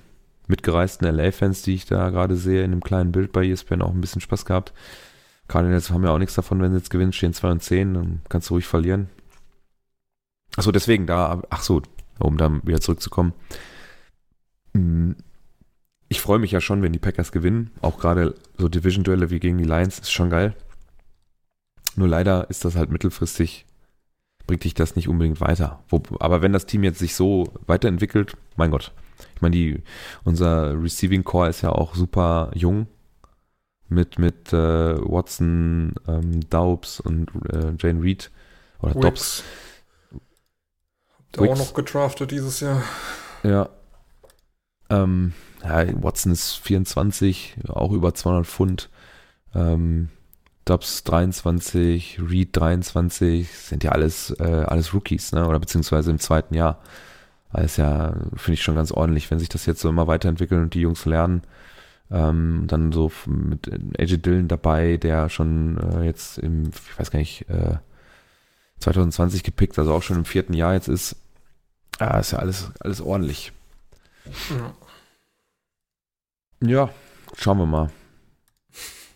[0.48, 4.00] mitgereisten LA-Fans, die ich da gerade sehe, in dem kleinen Bild bei ESPN auch ein
[4.00, 4.72] bisschen Spaß gehabt.
[5.46, 8.20] Cardinals haben ja auch nichts davon, wenn sie jetzt gewinnen, stehen 2 und 10, dann
[8.28, 9.08] kannst du ruhig verlieren.
[10.56, 11.82] Achso, deswegen da, ach so,
[12.18, 13.32] um da wieder zurückzukommen.
[16.08, 17.70] Ich freue mich ja schon, wenn die Packers gewinnen.
[17.82, 20.54] Auch gerade so Division-Duelle wie gegen die Lions ist schon geil.
[21.96, 23.66] Nur leider ist das halt mittelfristig,
[24.46, 25.82] bringt dich das nicht unbedingt weiter.
[25.88, 28.92] Wo, aber wenn das Team jetzt sich so weiterentwickelt, mein Gott.
[29.34, 29.82] Ich meine, die,
[30.24, 32.86] unser Receiving Core ist ja auch super jung.
[33.90, 38.30] Mit, mit äh, Watson, ähm, Daubs und äh, Jane Reed.
[38.80, 38.94] Oder.
[38.94, 39.42] Dobbs.
[40.12, 42.82] Habt ihr auch noch getraftet dieses Jahr?
[43.42, 43.70] Ja.
[44.90, 45.32] Ähm,
[45.62, 48.90] ja, Watson ist 24, auch über 200 Pfund.
[49.54, 50.08] Ähm,
[50.64, 55.46] Dubs 23, Reed 23, sind ja alles, äh, alles Rookies, ne?
[55.48, 56.80] Oder beziehungsweise im zweiten Jahr.
[57.50, 60.74] Alles ja, finde ich schon ganz ordentlich, wenn sich das jetzt so immer weiterentwickelt und
[60.74, 61.42] die Jungs lernen.
[62.10, 67.18] Ähm, dann so mit AJ Dillon dabei, der schon äh, jetzt im, ich weiß gar
[67.18, 67.76] nicht, äh,
[68.80, 71.16] 2020 gepickt, also auch schon im vierten Jahr jetzt ist.
[72.00, 73.52] Ja, ist ja alles, alles ordentlich.
[76.60, 76.90] Ja.
[77.36, 77.90] Schauen wir mal.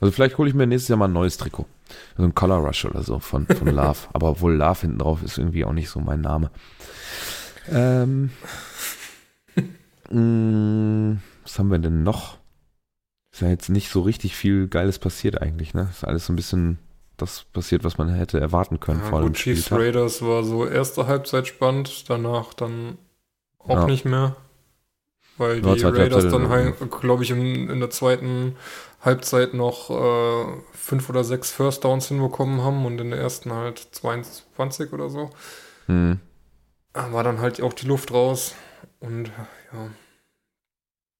[0.00, 1.66] Also vielleicht hole ich mir nächstes Jahr mal ein neues Trikot.
[2.16, 3.98] So ein Color Rush oder so von, von Love.
[4.12, 6.50] Aber obwohl Love hinten drauf ist irgendwie auch nicht so mein Name.
[7.70, 8.30] Ähm,
[10.10, 12.38] mh, mm, was haben wir denn noch?
[13.32, 15.88] Ist ja jetzt nicht so richtig viel Geiles passiert eigentlich, ne?
[15.90, 16.78] Ist alles so ein bisschen
[17.16, 19.32] das passiert, was man hätte erwarten können ja, vor allem.
[19.32, 22.98] Chiefs Raiders war so erste Halbzeit spannend, danach dann
[23.58, 23.86] auch ja.
[23.86, 24.36] nicht mehr.
[25.38, 28.56] Weil die ja, Raiders dann, halt, glaube ich, in, in, der zweiten
[29.00, 33.78] Halbzeit noch äh, fünf oder sechs First Downs hinbekommen haben und in der ersten halt
[33.78, 35.30] 22 oder so.
[35.86, 36.20] Hm.
[36.92, 38.54] War dann halt auch die Luft raus
[39.00, 39.28] und
[39.72, 39.88] ja,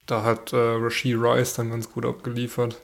[0.07, 2.83] da hat äh, Rasheed Rice dann ganz gut abgeliefert.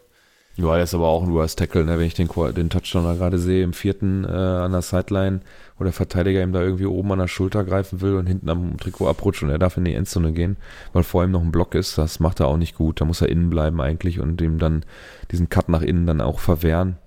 [0.59, 2.01] Ja, er ist aber auch ein Worst Tackle, ne?
[2.01, 5.41] wenn ich den, den Touchdown da gerade sehe, im vierten äh, an der Sideline,
[5.79, 8.77] wo der Verteidiger ihm da irgendwie oben an der Schulter greifen will und hinten am
[8.77, 10.57] Trikot abrutscht und er darf in die Endzone gehen,
[10.93, 13.01] weil vor ihm noch ein Block ist, das macht er auch nicht gut.
[13.01, 14.85] Da muss er innen bleiben eigentlich und ihm dann
[15.31, 16.99] diesen Cut nach innen dann auch verwehren.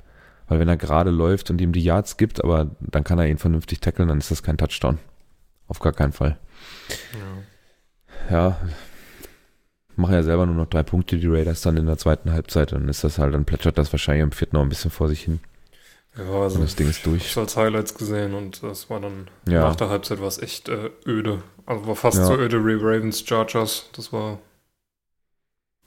[0.48, 3.38] Weil wenn er gerade läuft und ihm die Yards gibt, aber dann kann er ihn
[3.38, 4.98] vernünftig tackeln, dann ist das kein Touchdown.
[5.68, 6.38] Auf gar keinen Fall.
[8.30, 8.58] Ja, ja
[10.02, 12.72] machen ja selber nur noch drei Punkte, die Raiders dann in der zweiten Halbzeit.
[12.72, 15.22] Dann ist das halt, dann plätschert das wahrscheinlich im vierten noch ein bisschen vor sich
[15.24, 15.40] hin.
[16.18, 17.26] Ja, also und das Ding ist durch.
[17.26, 19.62] Ich habe als Highlights gesehen und das war dann ja.
[19.62, 21.42] nach der Halbzeit war es echt äh, öde.
[21.66, 22.26] Also war fast ja.
[22.26, 23.90] so öde wie Ravens Chargers.
[23.96, 24.40] Das war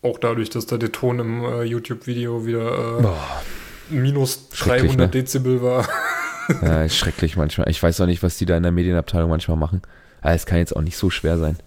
[0.00, 5.08] auch dadurch, dass da der Ton im äh, YouTube-Video wieder äh, minus 300 ne?
[5.08, 5.86] Dezibel war.
[6.62, 7.68] ja, schrecklich manchmal.
[7.68, 9.82] Ich weiß auch nicht, was die da in der Medienabteilung manchmal machen.
[10.22, 11.58] Aber es kann jetzt auch nicht so schwer sein.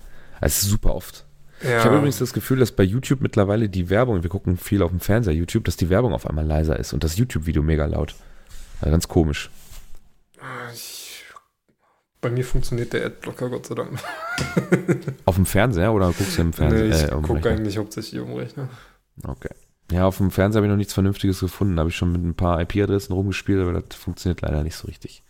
[0.42, 1.27] Es ist super oft.
[1.64, 1.80] Ja.
[1.80, 4.92] Ich habe übrigens das Gefühl, dass bei YouTube mittlerweile die Werbung, wir gucken viel auf
[4.92, 8.16] dem Fernseher YouTube, dass die Werbung auf einmal leiser ist und das YouTube-Video mega laut.
[8.84, 9.50] Ja, ganz komisch.
[10.74, 11.24] Ich,
[12.22, 14.00] bei mir funktioniert der Adblocker, Gott sei Dank.
[15.26, 16.84] auf dem Fernseher oder guckst du im Fernseher?
[16.84, 18.70] Nee, ich äh, gucke eigentlich hauptsächlich um Rechner.
[19.24, 19.54] Okay.
[19.92, 21.76] Ja, auf dem Fernseher habe ich noch nichts Vernünftiges gefunden.
[21.76, 24.88] Da habe ich schon mit ein paar IP-Adressen rumgespielt, aber das funktioniert leider nicht so
[24.88, 25.24] richtig.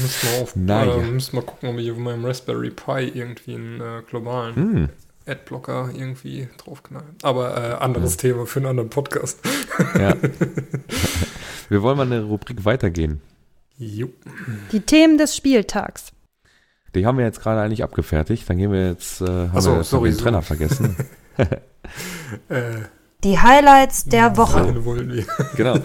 [0.00, 0.96] Müssen wir, auf, naja.
[0.96, 4.54] äh, müssen wir gucken, ob ich auf meinem Raspberry Pi irgendwie einen äh, globalen.
[4.54, 4.88] Hm.
[5.26, 7.16] Adblocker irgendwie draufknallen.
[7.22, 8.20] Aber äh, anderes ja.
[8.22, 9.40] Thema für einen anderen Podcast.
[9.98, 10.14] Ja.
[11.68, 13.20] Wir wollen mal eine Rubrik weitergehen.
[13.76, 14.08] Jo.
[14.72, 16.12] Die Themen des Spieltags.
[16.94, 18.50] Die haben wir jetzt gerade eigentlich abgefertigt.
[18.50, 20.96] Dann gehen wir jetzt, äh, haben so, wir jetzt sorry, den Trainer vergessen.
[22.48, 22.80] äh,
[23.22, 24.74] Die Highlights der Woche.
[25.56, 25.76] genau.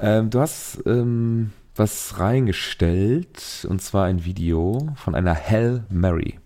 [0.00, 6.38] Ähm, du hast ähm, was reingestellt, und zwar ein Video von einer Hell Mary.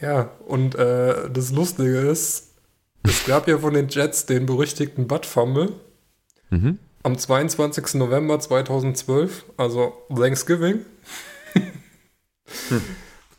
[0.00, 2.54] Ja, und äh, das Lustige ist,
[3.02, 5.72] es gab ja von den Jets den berüchtigten Butt Fumble
[6.50, 6.78] mhm.
[7.02, 7.94] am 22.
[7.94, 10.84] November 2012, also Thanksgiving.
[12.68, 12.82] hm.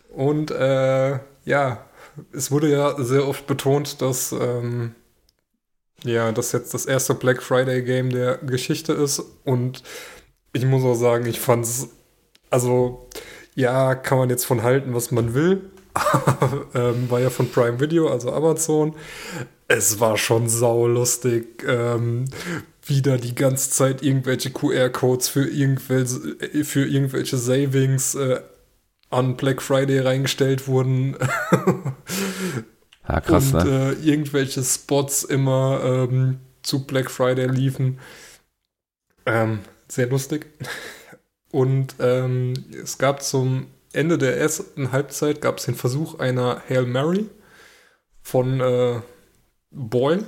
[0.09, 1.85] Und äh, ja,
[2.31, 4.95] es wurde ja sehr oft betont, dass ähm,
[6.03, 9.21] ja, das jetzt das erste Black Friday Game der Geschichte ist.
[9.43, 9.83] Und
[10.53, 11.89] ich muss auch sagen, ich fand es,
[12.49, 13.09] also
[13.55, 15.69] ja, kann man jetzt von halten, was man will.
[16.75, 18.95] ähm, war ja von Prime Video, also Amazon.
[19.67, 21.63] Es war schon saulustig.
[21.67, 22.25] Ähm,
[22.89, 28.41] wieder die ganze Zeit irgendwelche QR-Codes für irgendwelche, für irgendwelche Savings äh,
[29.09, 31.15] an Black Friday reingestellt wurden.
[33.07, 33.95] ja, krass, und ne?
[33.99, 37.99] äh, irgendwelche Spots immer ähm, zu Black Friday liefen.
[39.25, 40.47] Ähm, sehr lustig.
[41.51, 46.85] Und ähm, es gab zum Ende der ersten Halbzeit gab es den Versuch einer Hail
[46.85, 47.29] Mary
[48.21, 49.01] von äh,
[49.71, 50.25] Boyle.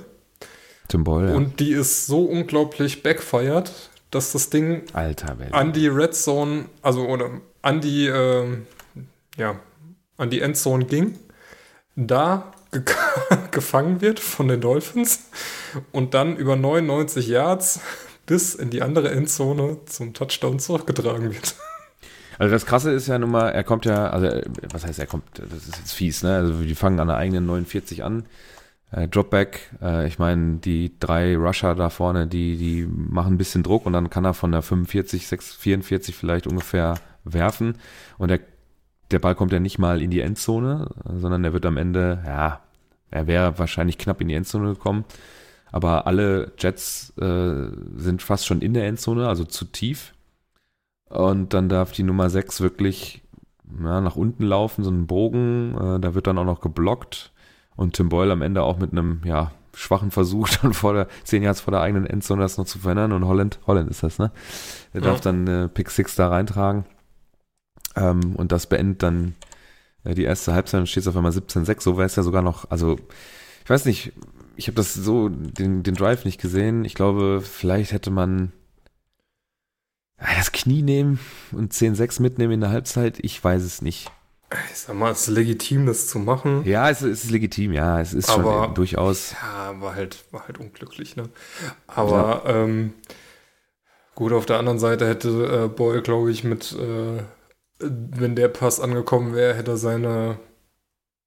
[0.88, 1.30] Tim Boyle.
[1.30, 1.36] Ja.
[1.36, 3.70] Und die ist so unglaublich backfired,
[4.10, 5.54] dass das Ding Alter, Welt.
[5.54, 7.30] an die Red Zone, also oder
[7.62, 8.58] an die, äh,
[9.36, 9.60] ja,
[10.16, 11.18] an die Endzone ging,
[11.96, 12.82] da ge
[13.50, 15.30] gefangen wird von den Dolphins
[15.92, 17.80] und dann über 99 Yards
[18.26, 21.54] bis in die andere Endzone zum Touchdown zurückgetragen wird.
[22.38, 24.28] Also das Krasse ist ja nun mal, er kommt ja, also
[24.72, 26.36] was heißt er kommt, das ist jetzt fies, ne?
[26.36, 28.24] Also die fangen an der eigenen 49 an.
[28.92, 33.62] Äh, Dropback, äh, ich meine, die drei Rusher da vorne, die, die machen ein bisschen
[33.62, 37.76] Druck und dann kann er von der 45, 6, 44 vielleicht ungefähr werfen
[38.18, 38.40] und der,
[39.10, 42.60] der Ball kommt ja nicht mal in die Endzone, sondern er wird am Ende, ja,
[43.10, 45.04] er wäre wahrscheinlich knapp in die Endzone gekommen,
[45.70, 47.66] aber alle Jets äh,
[47.96, 50.14] sind fast schon in der Endzone, also zu tief
[51.10, 53.22] und dann darf die Nummer 6 wirklich
[53.82, 57.32] ja, nach unten laufen, so einen Bogen, äh, da wird dann auch noch geblockt
[57.76, 61.42] und Tim Boyle am Ende auch mit einem, ja, schwachen Versuch dann vor der, zehn
[61.42, 64.30] Yards vor der eigenen Endzone das noch zu verändern und Holland, Holland ist das, ne?
[64.94, 65.08] Der ja.
[65.08, 66.84] darf dann äh, Pick 6 da reintragen.
[67.96, 69.34] Ähm, und das beendet dann
[70.04, 71.80] äh, die erste Halbzeit und steht es auf einmal 17-6.
[71.82, 72.96] So wäre es ja sogar noch, also
[73.64, 74.12] ich weiß nicht,
[74.56, 76.84] ich habe das so, den, den Drive nicht gesehen.
[76.84, 78.52] Ich glaube, vielleicht hätte man
[80.20, 81.18] das Knie nehmen
[81.52, 83.18] und 10-6 mitnehmen in der Halbzeit.
[83.20, 84.10] Ich weiß es nicht.
[84.72, 86.64] Ich sag mal, es ist legitim, das zu machen.
[86.64, 88.00] Ja, es, es ist legitim, ja.
[88.00, 89.32] Es ist aber, schon durchaus.
[89.40, 91.28] Ja, war halt, war halt unglücklich, ne?
[91.86, 92.64] Aber ja.
[92.64, 92.94] ähm,
[94.16, 97.22] gut, auf der anderen Seite hätte äh, Boy, glaube ich, mit äh,
[97.80, 100.38] wenn der Pass angekommen wäre, hätte er seine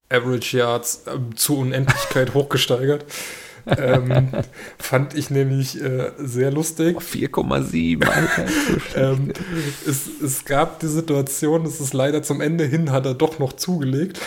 [0.08, 3.04] Average Yards äh, zur Unendlichkeit hochgesteigert.
[3.66, 4.28] Ähm,
[4.78, 6.98] fand ich nämlich äh, sehr lustig.
[6.98, 8.46] 4,7, Alter.
[9.12, 9.32] ähm,
[9.86, 13.54] es, es, gab die Situation, es ist leider zum Ende hin, hat er doch noch
[13.54, 14.20] zugelegt.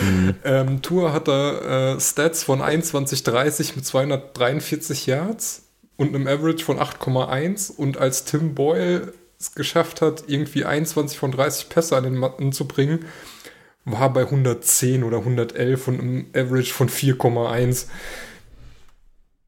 [0.00, 0.34] Mhm.
[0.44, 5.62] ähm, Tour hat er äh, Stats von 21,30 mit 243 Yards
[5.96, 11.32] und einem Average von 8,1 und als Tim Boyle es geschafft hat, irgendwie 21 von
[11.32, 13.04] 30 Pässe an den Matten zu bringen,
[13.84, 17.86] war bei 110 oder 111 und einem Average von 4,1.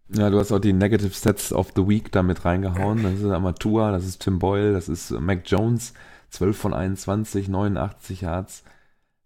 [0.09, 3.03] Ja, du hast auch die Negative Stats of the Week damit reingehauen.
[3.03, 5.95] Das ist Amatua, das ist Tim Boyle, das ist Mac Jones,
[6.31, 8.63] 12 von 21, 89 Yards.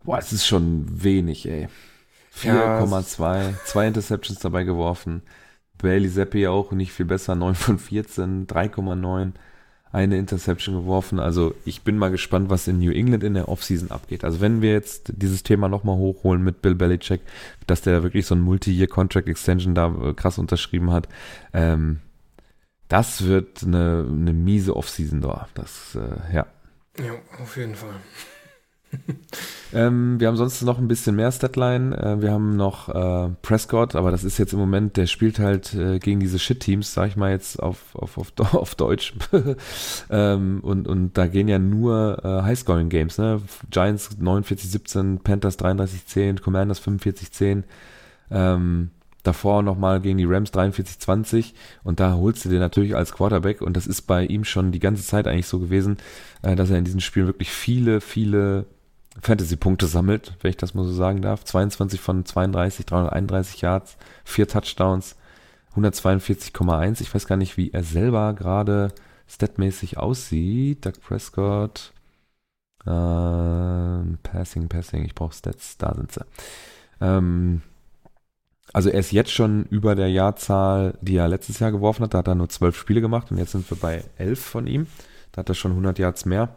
[0.04, 1.68] Boah, das ist schon wenig, ey.
[2.34, 5.22] 4,2, ja, zwei Interceptions dabei geworfen.
[5.78, 9.32] Bailey Zappi auch nicht viel besser, 9 von 14, 3,9
[9.92, 11.18] eine Interception geworfen.
[11.18, 14.24] Also ich bin mal gespannt, was in New England in der Offseason abgeht.
[14.24, 17.20] Also wenn wir jetzt dieses Thema nochmal hochholen mit Bill Belichick,
[17.66, 21.08] dass der wirklich so ein Multi-Year-Contract-Extension da äh, krass unterschrieben hat,
[21.52, 22.00] ähm,
[22.88, 25.48] das wird eine, eine miese Offseason da.
[25.54, 26.46] Das, äh, ja.
[26.98, 27.94] Ja, auf jeden Fall
[29.72, 31.96] ähm, wir haben sonst noch ein bisschen mehr Statline.
[31.96, 35.74] Äh, wir haben noch äh, Prescott, aber das ist jetzt im Moment, der spielt halt
[35.74, 39.14] äh, gegen diese Shit-Teams, sag ich mal jetzt auf, auf, auf, auf Deutsch.
[40.10, 43.42] ähm, und, und da gehen ja nur äh, Highscoring-Games, ne?
[43.70, 47.62] Giants 49-17, Panthers 33-10, Commanders 45-10.
[48.30, 48.90] Ähm,
[49.22, 51.52] davor nochmal gegen die Rams 43-20
[51.84, 54.78] und da holst du dir natürlich als Quarterback und das ist bei ihm schon die
[54.78, 55.98] ganze Zeit eigentlich so gewesen,
[56.42, 58.66] äh, dass er in diesen Spielen wirklich viele, viele
[59.20, 61.44] Fantasy-Punkte sammelt, wenn ich das mal so sagen darf.
[61.44, 65.16] 22 von 32, 331 Yards, vier Touchdowns,
[65.76, 67.00] 142,1.
[67.00, 68.92] Ich weiß gar nicht, wie er selber gerade
[69.28, 70.84] statmäßig aussieht.
[70.84, 71.92] Doug Prescott.
[72.86, 75.04] Ähm, passing, Passing.
[75.04, 75.76] Ich brauche Stats.
[75.76, 76.24] Da sind sie.
[77.00, 77.62] Ähm,
[78.72, 82.14] also er ist jetzt schon über der Jahrzahl, die er letztes Jahr geworfen hat.
[82.14, 84.86] Da hat er nur zwölf Spiele gemacht und jetzt sind wir bei elf von ihm.
[85.32, 86.56] Da hat er schon 100 Yards mehr.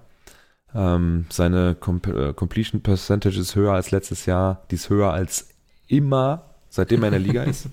[0.76, 4.64] Ähm, seine Com äh, Completion Percentage ist höher als letztes Jahr.
[4.72, 5.50] Die ist höher als
[5.88, 7.68] immer, seitdem er in der Liga ist.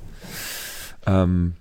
[1.07, 1.55] Ähm,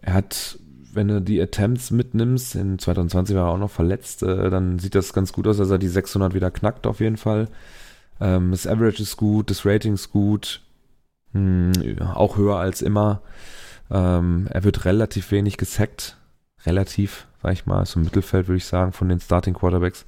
[0.00, 0.58] er hat,
[0.92, 4.94] wenn du die Attempts mitnimmst, in 2020 war er auch noch verletzt, äh, dann sieht
[4.94, 7.48] das ganz gut aus, dass er die 600 wieder knackt auf jeden Fall.
[8.20, 10.62] Ähm, das Average ist gut, das Rating ist gut,
[11.32, 11.72] hm,
[12.14, 13.22] auch höher als immer.
[13.90, 16.16] Ähm, er wird relativ wenig gesackt,
[16.64, 20.06] relativ, sag ich mal, so im Mittelfeld würde ich sagen, von den Starting Quarterbacks.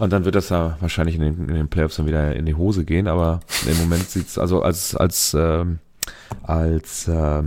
[0.00, 2.54] Und dann wird das ja wahrscheinlich in den, in den Playoffs dann wieder in die
[2.54, 5.78] Hose gehen, aber im Moment sieht es also als, als, ähm,
[6.42, 7.44] als, ähm,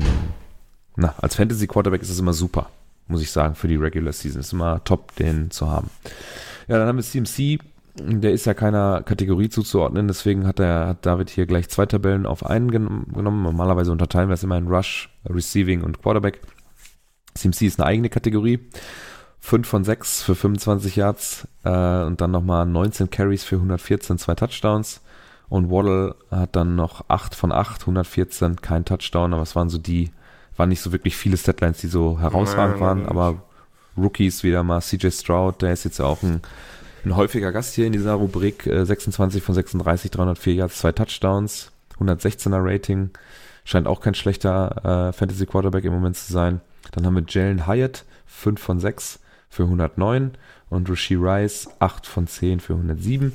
[0.95, 2.70] na, als Fantasy Quarterback ist es immer super,
[3.08, 4.39] muss ich sagen, für die Regular Season.
[4.39, 5.89] Ist immer top, den zu haben.
[6.68, 7.58] Ja, dann haben wir CMC.
[7.95, 12.28] Der ist ja keiner Kategorie zuzuordnen, deswegen hat er, hat David hier gleich zwei Tabellen
[12.28, 13.08] auf einen genommen.
[13.16, 16.39] Normalerweise unterteilen wir es immer in Rush, Receiving und Quarterback.
[17.34, 18.60] CMC ist eine eigene Kategorie.
[19.46, 24.36] 5 von 6 für 25 Yards äh, und dann nochmal 19 Carries für 114, zwei
[24.36, 25.02] Touchdowns.
[25.50, 29.78] Und Waddle hat dann noch 8 von 8, 114, kein Touchdown, aber es waren so
[29.78, 30.12] die
[30.56, 33.44] waren nicht so wirklich viele Statlines, die so herausragend waren, aber
[33.98, 36.41] Rookies wieder mal CJ Stroud, der ist jetzt ja auch ein,
[37.04, 41.72] ein häufiger Gast hier in dieser Rubrik, 26 äh, von 36, 304 Yards, zwei Touchdowns,
[42.00, 43.10] 116er Rating,
[43.66, 46.62] scheint auch kein schlechter äh, Fantasy Quarterback im Moment zu sein.
[46.91, 49.20] Dann haben wir Jalen Hyatt, 5 von 6
[49.54, 50.32] für 109
[50.70, 53.32] und Rishi Rice, 8 von 10 für 107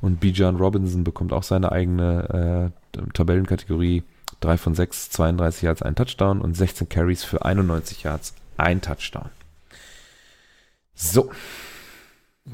[0.00, 4.04] und Bijan Robinson bekommt auch seine eigene äh, Tabellenkategorie
[4.40, 9.30] 3 von 6, 32 Yards, ein Touchdown und 16 Carries für 91 Yards, ein Touchdown.
[10.94, 11.30] So.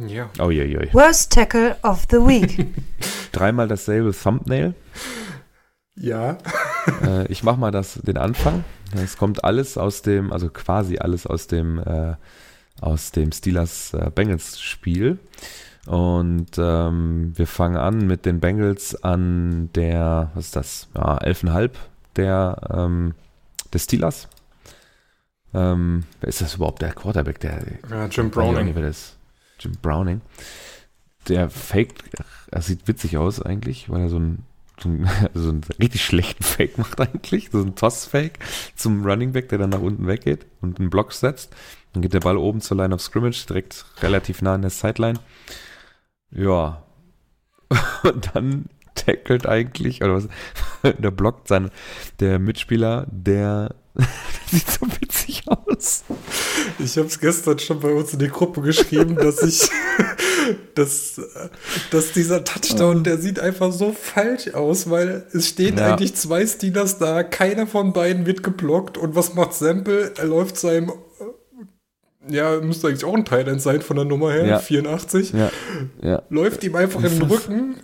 [0.07, 0.31] Ja.
[0.39, 0.93] Oh, je, je.
[0.93, 2.67] Worst Tackle of the Week.
[3.33, 4.75] Dreimal dasselbe Thumbnail.
[5.95, 6.39] Ja.
[7.03, 8.65] Äh, ich mache mal das, den Anfang.
[8.95, 12.15] Es kommt alles aus dem, also quasi alles aus dem, äh,
[12.81, 15.19] aus dem Steelers äh, Bengals Spiel.
[15.87, 20.89] Und ähm, wir fangen an mit den Bengals an der, was ist das?
[20.95, 21.71] Ja, 11,5
[22.17, 23.15] der, ähm,
[23.73, 24.29] des Steelers.
[25.55, 26.83] Ähm, wer ist das überhaupt?
[26.83, 27.63] Der Quarterback, der.
[27.89, 28.75] Ja, Jim Browning.
[28.75, 29.17] Wer das?
[29.61, 30.21] Jim Browning.
[31.29, 31.95] Der Fake,
[32.51, 34.45] er sieht witzig aus eigentlich, weil er so ein
[34.79, 38.39] so einen, so einen richtig schlechten Fake macht eigentlich, so ein Toss-Fake
[38.75, 41.55] zum Running Back, der dann nach unten weggeht und einen Block setzt.
[41.97, 45.19] Dann geht der Ball oben zur Line of Scrimmage, direkt relativ nah an der Sideline.
[46.31, 46.85] Ja.
[48.03, 50.29] Und dann tackelt eigentlich, oder was,
[50.99, 51.71] der blockt sein,
[52.21, 53.75] der Mitspieler, der,
[54.51, 56.05] sieht so witzig aus.
[56.79, 59.71] Ich habe es gestern schon bei uns in die Gruppe geschrieben, dass ich,
[60.75, 61.19] dass,
[61.91, 65.95] dass dieser Touchdown, der sieht einfach so falsch aus, weil es stehen ja.
[65.95, 70.13] eigentlich zwei Steelers da, keiner von beiden wird geblockt und was macht Sample?
[70.19, 70.93] Er läuft seinem
[72.29, 74.59] ja, müsste eigentlich auch ein Thailand sein von der Nummer her, ja.
[74.59, 75.33] 84.
[75.33, 75.51] Ja.
[76.03, 76.23] Ja.
[76.29, 77.77] Läuft ihm einfach in den Rücken,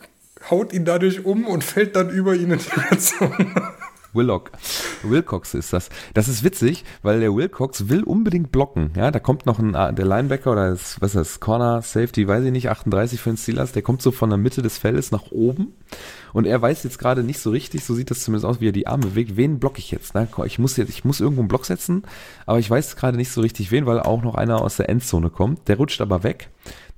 [0.51, 2.59] haut ihn dadurch um und fällt dann über ihn in
[2.91, 3.55] die Zone.
[4.13, 4.53] Willock.
[5.03, 5.89] Wilcox ist das.
[6.15, 8.93] Das ist witzig, weil der Wilcox will unbedingt blocken.
[8.97, 12.45] Ja, da kommt noch ein, der Linebacker oder das, was ist das, Corner, Safety, weiß
[12.45, 15.31] ich nicht, 38 für den Steelers, der kommt so von der Mitte des Feldes nach
[15.31, 15.73] oben
[16.33, 18.73] und er weiß jetzt gerade nicht so richtig, so sieht das zumindest aus, wie er
[18.73, 19.37] die Arme bewegt.
[19.37, 20.15] Wen blocke ich jetzt?
[20.15, 20.29] Ne?
[20.45, 22.05] Ich muss jetzt, ich muss irgendwo einen Block setzen,
[22.47, 25.31] aber ich weiß gerade nicht so richtig wen, weil auch noch einer aus der Endzone
[25.31, 25.69] kommt.
[25.69, 26.49] Der rutscht aber weg.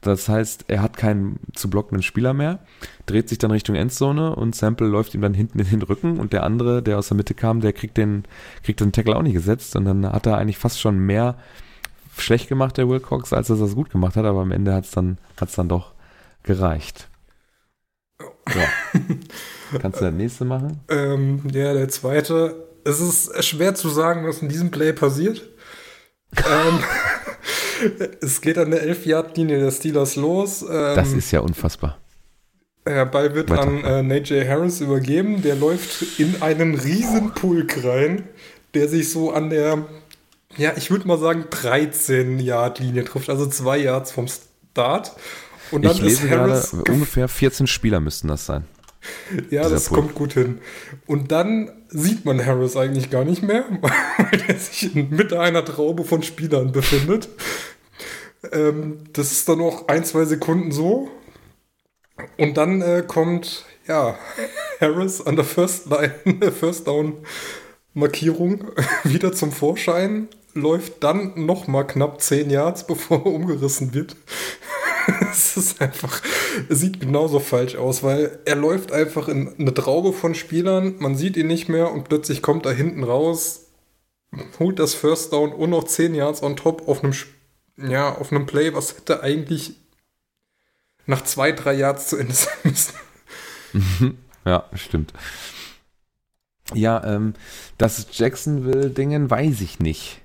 [0.04, 2.58] Das heißt, er hat keinen zu blockenden Spieler mehr,
[3.06, 6.34] dreht sich dann Richtung Endzone und Sample läuft ihm dann hinten in den Rücken und
[6.34, 8.24] der andere, der aus der Mitte kam, der kriegt den,
[8.62, 11.36] kriegt den Tackle auch nicht gesetzt und dann hat er eigentlich fast schon mehr
[12.18, 14.90] schlecht gemacht, der Wilcox, als er das gut gemacht hat, aber am Ende hat es
[14.90, 15.92] dann, hat's dann doch
[16.42, 17.08] gereicht.
[18.54, 18.68] Ja.
[19.80, 20.80] Kannst du das nächste machen?
[20.90, 22.68] Ähm, ja, der zweite.
[22.84, 25.48] Es ist schwer zu sagen, was in diesem Play passiert.
[26.36, 26.84] ähm,
[28.20, 30.62] es geht an der 11-Yard-Linie der Steelers los.
[30.62, 31.98] Ähm, das ist ja unfassbar.
[32.86, 33.62] Der Ball wird Weiter.
[33.62, 35.42] an äh, Najee Harris übergeben.
[35.42, 38.28] Der läuft in einen riesen Pulk rein,
[38.74, 39.86] der sich so an der,
[40.56, 45.12] ja, ich würde mal sagen, 13-Yard-Linie trifft, also zwei Yards vom Start.
[45.70, 48.64] Und dann ich lese gerade, ungefähr 14 Spieler müssten das sein.
[49.50, 49.98] Ja, das Pool.
[49.98, 50.58] kommt gut hin.
[51.06, 55.64] Und dann sieht man Harris eigentlich gar nicht mehr, weil er sich in Mitte einer
[55.64, 57.28] Traube von Spielern befindet.
[58.52, 61.08] Ähm, das ist dann noch ein, zwei Sekunden so.
[62.36, 64.18] Und dann äh, kommt, ja,
[64.80, 67.14] Harris an der First Line, First Down
[67.94, 68.72] Markierung
[69.04, 74.16] wieder zum Vorschein, läuft dann nochmal knapp 10 Yards, bevor er umgerissen wird.
[75.30, 76.22] es ist einfach,
[76.68, 81.16] es sieht genauso falsch aus, weil er läuft einfach in eine Traube von Spielern, man
[81.16, 83.66] sieht ihn nicht mehr und plötzlich kommt er hinten raus,
[84.58, 87.14] holt das First Down und noch 10 Yards on top auf einem,
[87.76, 89.74] ja, auf einem Play, was hätte eigentlich
[91.06, 92.94] nach zwei, drei Yards zu Ende sein müssen.
[94.44, 95.12] ja, stimmt.
[96.72, 97.34] Ja, ähm,
[97.76, 100.22] das Jacksonville-Dingen weiß ich nicht.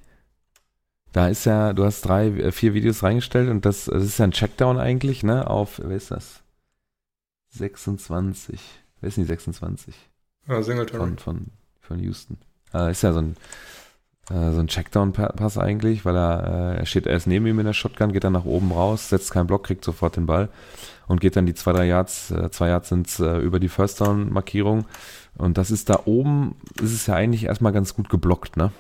[1.12, 4.26] Da ist ja, du hast drei, äh, vier Videos reingestellt und das, das ist ja
[4.26, 5.50] ein Checkdown eigentlich, ne?
[5.50, 6.42] Auf, wer ist das?
[7.52, 8.60] 26.
[9.02, 9.96] Wer ist denn die 26?
[10.48, 11.00] Ja, Singletary.
[11.00, 11.46] Von, von,
[11.80, 12.38] von Houston.
[12.74, 13.38] Äh, ist ja so ein,
[14.30, 17.74] äh, so ein Checkdown-Pass eigentlich, weil er, äh, er steht erst neben ihm in der
[17.74, 20.50] Shotgun, geht dann nach oben raus, setzt keinen Block, kriegt sofort den Ball
[21.08, 24.02] und geht dann die zwei, drei Yards, äh, zwei Yards sind äh, über die First
[24.02, 24.86] Down-Markierung.
[25.38, 28.72] Und das ist da oben, ist es ja eigentlich erstmal ganz gut geblockt, ne?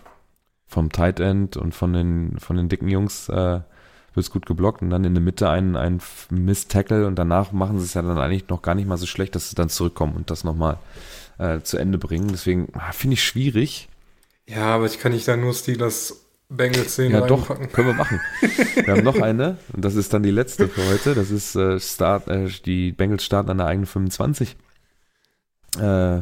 [0.70, 3.34] Vom Tight End und von den, von den dicken Jungs äh,
[4.14, 6.00] wird es gut geblockt und dann in der Mitte ein, ein
[6.30, 9.36] Miss-Tackle und danach machen sie es ja dann eigentlich noch gar nicht mal so schlecht,
[9.36, 10.78] dass sie dann zurückkommen und das nochmal
[11.40, 12.28] äh, zu Ende bringen.
[12.30, 13.90] Deswegen ah, finde ich schwierig.
[14.48, 17.12] Ja, aber ich kann nicht da nur Steelers Bengals sehen.
[17.12, 18.20] Ja, doch, können wir machen.
[18.76, 21.16] wir haben noch eine und das ist dann die letzte für heute.
[21.16, 24.56] Das ist äh, Start, äh, die Bengals starten an der eigenen 25.
[25.78, 26.22] Äh,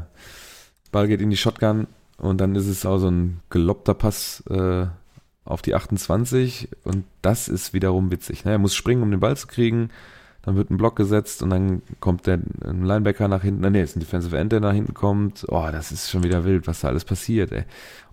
[0.92, 1.88] Ball geht in die Shotgun,
[2.18, 4.88] und dann ist es auch so ein gelobter Pass äh,
[5.46, 8.44] auf die 28 und das ist wiederum witzig.
[8.44, 8.52] Ne?
[8.52, 9.90] Er muss springen, um den Ball zu kriegen.
[10.42, 13.70] Dann wird ein Block gesetzt und dann kommt der ein Linebacker nach hinten.
[13.70, 15.46] Nee, ist ein Defensive End, der nach hinten kommt.
[15.50, 17.66] Oh, das ist schon wieder wild, was da alles passiert, ey.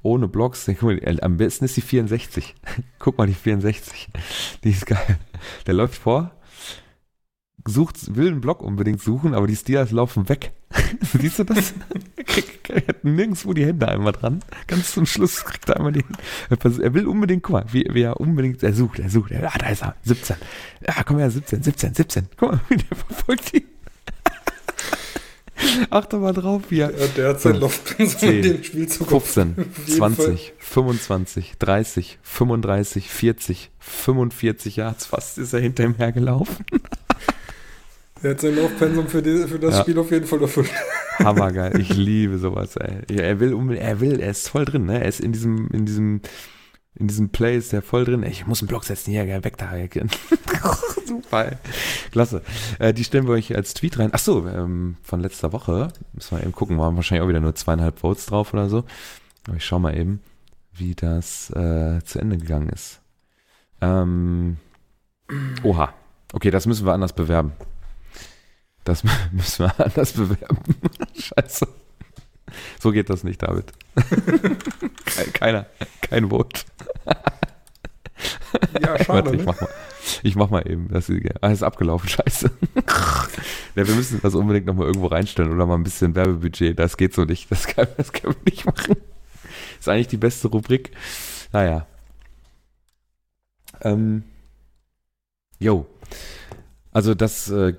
[0.02, 2.56] Ohne Blocks, guck mal, am besten ist die 64.
[2.98, 4.08] guck mal, die 64.
[4.64, 5.18] Die ist geil.
[5.66, 6.32] Der läuft vor,
[7.66, 10.52] sucht, will einen Block unbedingt suchen, aber die Steelers laufen weg.
[11.20, 11.74] Siehst du das?
[12.68, 14.40] er hat nirgendwo die Hände einmal dran.
[14.66, 16.82] Ganz zum Schluss kriegt er einmal die Hände.
[16.82, 19.30] Er will unbedingt, guck mal, wie, wie er unbedingt, er sucht, er sucht.
[19.30, 20.36] Er, ah, da ist er, 17.
[20.86, 22.28] Ja, komm her, 17, 17, 17.
[22.36, 23.64] Guck mal, wie der verfolgt ihn.
[25.90, 26.90] Achte mal drauf, wie er.
[26.90, 29.08] Ja, der hat sein Luftpensum in dem Spielzug.
[29.08, 29.54] 15,
[29.86, 36.64] 20, 25, 30, 35, 40, 45 Yards fast ist er hinter ihm hergelaufen.
[38.24, 39.80] Er hat sein Laufpensum für, die, für das ja.
[39.82, 40.70] Spiel auf jeden Fall erfüllt.
[41.18, 41.78] Hammergeil.
[41.78, 43.02] Ich liebe sowas, ey.
[43.14, 45.02] Er will, er will, er ist voll drin, ne?
[45.02, 46.22] Er ist in diesem, in diesem,
[46.94, 48.22] in diesem Play ist er voll drin.
[48.22, 49.72] Ich muss einen Block setzen, hier, weg da,
[51.06, 51.58] Super, ey.
[52.12, 52.40] Klasse.
[52.78, 54.08] Äh, die stellen wir euch als Tweet rein.
[54.12, 55.88] Ach so, ähm, von letzter Woche.
[56.14, 56.78] Müssen wir eben gucken.
[56.78, 58.84] Waren wahrscheinlich auch wieder nur zweieinhalb Votes drauf oder so.
[59.46, 60.20] Aber ich schau mal eben,
[60.72, 63.02] wie das äh, zu Ende gegangen ist.
[63.82, 64.56] Ähm,
[65.62, 65.92] oha.
[66.32, 67.52] Okay, das müssen wir anders bewerben.
[68.84, 70.76] Das müssen wir anders bewerben.
[71.18, 71.66] Scheiße.
[72.80, 73.72] So geht das nicht, David.
[75.32, 75.66] Keiner,
[76.00, 76.60] kein Vote.
[78.80, 79.30] Ja, schade.
[79.30, 79.68] Warte, ich, mach mal,
[80.22, 80.88] ich mach mal eben.
[80.88, 82.50] Das ist, ah, ist abgelaufen, scheiße.
[83.74, 86.78] ja, wir müssen das unbedingt nochmal irgendwo reinstellen oder mal ein bisschen Werbebudget.
[86.78, 87.50] Das geht so nicht.
[87.50, 88.96] Das kann, das können wir nicht machen.
[89.80, 90.92] Ist eigentlich die beste Rubrik.
[91.52, 91.86] Naja.
[93.80, 94.24] Ähm.
[95.58, 95.86] Jo.
[96.92, 97.74] Also das äh,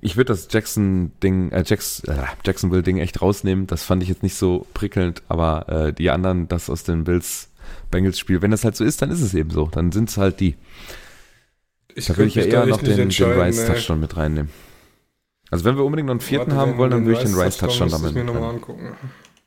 [0.00, 3.66] ich würde das Jackson-Ding, äh, Jacks, äh, Jacksonville-Ding echt rausnehmen.
[3.66, 8.42] Das fand ich jetzt nicht so prickelnd, aber äh, die anderen, das aus dem Bills-Bengals-Spiel,
[8.42, 9.66] wenn das halt so ist, dann ist es eben so.
[9.66, 10.56] Dann sind es halt die.
[11.94, 14.50] Ich da würde ich ja eher noch den, den Rice-Touchdown mit reinnehmen.
[15.50, 17.90] Also wenn wir unbedingt noch einen vierten Warte, haben wollen, dann würde ich den Rice-Touchdown
[17.90, 18.94] damit mir nochmal angucken.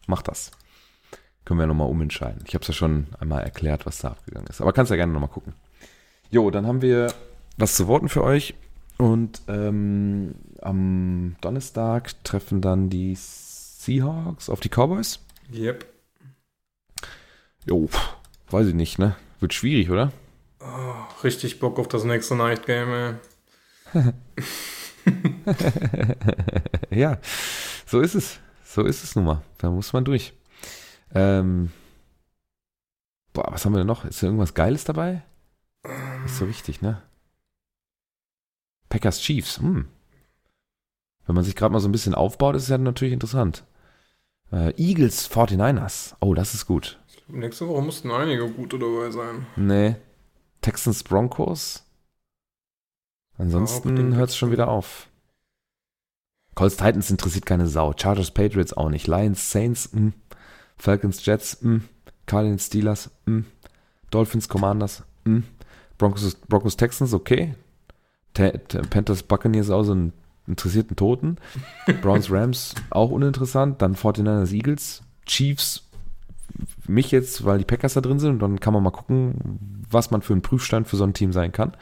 [0.07, 0.51] Mach das.
[1.45, 2.43] Können wir nochmal umentscheiden.
[2.45, 4.61] Ich habe es ja schon einmal erklärt, was da abgegangen ist.
[4.61, 5.53] Aber kannst ja gerne nochmal gucken.
[6.29, 7.13] Jo, dann haben wir
[7.57, 8.55] was zu Worten für euch.
[9.03, 15.19] Und ähm, am Donnerstag treffen dann die Seahawks auf die Cowboys.
[15.53, 15.85] Yep.
[17.65, 17.89] Jo,
[18.49, 19.17] weiß ich nicht, ne?
[19.41, 20.13] Wird schwierig, oder?
[20.61, 23.19] Oh, richtig Bock auf das nächste Night Game,
[23.93, 24.13] ey.
[26.89, 27.17] ja,
[27.85, 28.39] so ist es.
[28.63, 29.41] So ist es nun mal.
[29.57, 30.31] Da muss man durch.
[31.13, 31.73] Ähm,
[33.33, 34.05] boah, was haben wir denn noch?
[34.05, 35.23] Ist da irgendwas Geiles dabei?
[36.25, 37.01] Ist so wichtig, ne?
[38.93, 39.57] Packers Chiefs.
[39.57, 39.87] Hm.
[41.25, 43.63] Wenn man sich gerade mal so ein bisschen aufbaut, ist es ja natürlich interessant.
[44.51, 46.13] Äh, Eagles 49ers.
[46.19, 46.99] Oh, das ist gut.
[47.27, 49.47] Nächste Woche mussten einige gute dabei sein.
[49.55, 49.95] Nee.
[50.61, 51.87] Texans Broncos.
[53.39, 55.07] Ansonsten ja, hört es schon wieder auf.
[56.53, 57.93] Colts Titans interessiert keine Sau.
[57.97, 59.07] Chargers Patriots auch nicht.
[59.07, 59.99] Lions Saints, mh.
[59.99, 60.13] Hm.
[60.77, 61.69] Falcons Jets, mh.
[61.71, 61.89] Hm.
[62.27, 63.37] Cardinals Steelers, mh.
[63.37, 63.45] Hm.
[64.11, 65.41] Dolphins Commanders, mh.
[65.97, 67.55] Broncos, Broncos Texans, okay.
[68.33, 70.13] Panthers Buccaneers auch so einen
[70.95, 71.37] Toten.
[72.01, 73.81] Browns Rams auch uninteressant.
[73.81, 75.03] Dann 49ers Eagles.
[75.25, 75.83] Chiefs
[76.87, 80.11] mich jetzt, weil die Packers da drin sind und dann kann man mal gucken, was
[80.11, 81.75] man für ein Prüfstand für so ein Team sein kann.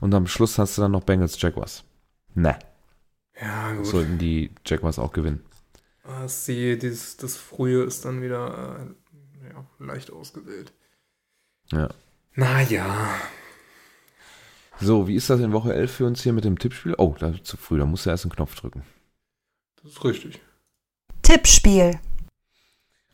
[0.00, 1.84] Und am Schluss hast du dann noch Bengals Jaguars.
[2.34, 2.58] Ne.
[3.40, 3.86] Ja, gut.
[3.86, 5.42] Sollten die Jaguars auch gewinnen.
[6.04, 10.72] Ah, sie, dieses, das Frühe ist dann wieder äh, ja, leicht ausgewählt.
[11.70, 11.88] Ja.
[12.34, 13.14] Naja.
[14.82, 16.94] So, wie ist das in Woche 11 für uns hier mit dem Tippspiel?
[16.98, 18.82] Oh, da ist zu früh, da musst du erst einen Knopf drücken.
[19.80, 20.40] Das ist richtig.
[21.22, 22.00] Tippspiel.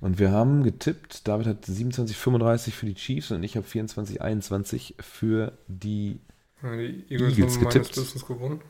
[0.00, 5.58] Und wir haben getippt, David hat 27,35 für die Chiefs und ich habe 24,21 für
[5.66, 6.20] die,
[6.62, 8.26] ja, die Eagles, Eagles getippt.
[8.26, 8.60] gewonnen.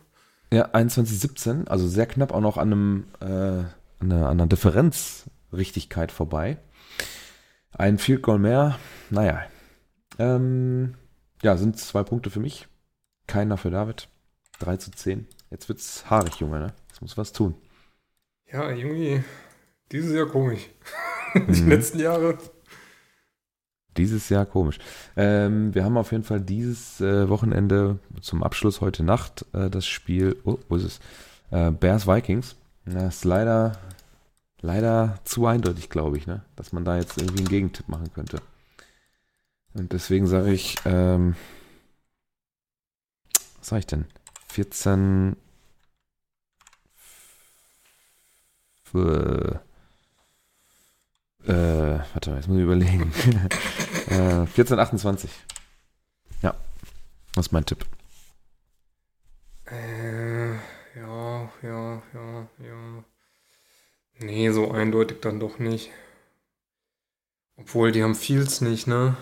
[0.52, 3.66] Ja, 21,17, also sehr knapp auch noch an, einem, äh, an,
[4.00, 6.58] einer, an einer Differenzrichtigkeit vorbei.
[7.72, 8.78] Ein Field Goal mehr,
[9.10, 9.42] naja.
[10.18, 10.94] Ähm,
[11.42, 12.66] ja, sind zwei Punkte für mich.
[13.28, 14.08] Keiner für David.
[14.58, 15.28] 3 zu 10.
[15.50, 16.72] Jetzt wird's haarig, Junge, ne?
[16.88, 17.54] Jetzt muss was tun.
[18.50, 19.22] Ja, Junge,
[19.92, 20.68] dieses Jahr komisch.
[21.34, 21.68] die mhm.
[21.68, 22.38] letzten Jahre.
[23.96, 24.78] Dieses Jahr komisch.
[25.16, 29.86] Ähm, wir haben auf jeden Fall dieses äh, Wochenende zum Abschluss heute Nacht äh, das
[29.86, 31.00] Spiel, oh, wo ist es?
[31.50, 32.56] Äh, Bears Vikings.
[32.86, 33.72] Das ist leider,
[34.60, 36.42] leider zu eindeutig, glaube ich, ne?
[36.56, 38.40] dass man da jetzt irgendwie einen Gegentipp machen könnte.
[39.74, 41.34] Und deswegen sage ich, ähm,
[43.72, 44.06] was ich denn?
[44.48, 45.36] 14
[48.84, 49.62] für
[51.48, 53.12] äh, warte mal, jetzt muss ich überlegen.
[54.08, 55.30] äh, 1428.
[56.42, 56.54] Ja.
[57.34, 57.86] Das ist mein Tipp.
[59.70, 60.54] Äh,
[60.96, 63.04] ja, ja, ja, ja.
[64.18, 65.90] Nee, so eindeutig dann doch nicht.
[67.56, 69.16] Obwohl, die haben Fields nicht, ne?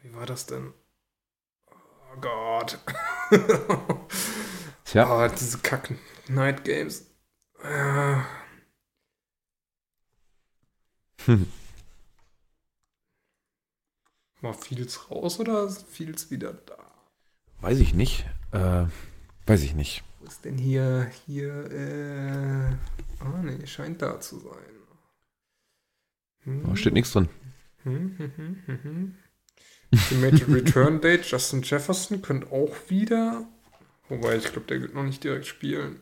[0.00, 0.72] Wie war das denn?
[2.16, 2.78] Oh Gott.
[4.84, 5.06] Tja.
[5.10, 5.98] Oh, diese kacken
[6.28, 7.06] Night Games.
[7.62, 8.16] Äh.
[11.24, 11.46] Hm.
[14.40, 16.78] War Fields raus oder ist Fields wieder da?
[17.60, 18.26] Weiß ich nicht.
[18.52, 18.86] Äh,
[19.46, 20.04] weiß ich nicht.
[20.20, 22.76] Wo ist denn hier, hier, äh,
[23.24, 24.76] ah ne, scheint da zu sein.
[26.44, 26.64] Hm.
[26.64, 27.28] Da steht nichts drin.
[27.82, 29.14] Hm, hm, hm, hm, hm.
[29.96, 33.46] Estimated Return Date, Justin Jefferson könnte auch wieder.
[34.10, 36.00] Wobei, ich glaube, der wird noch nicht direkt spielen.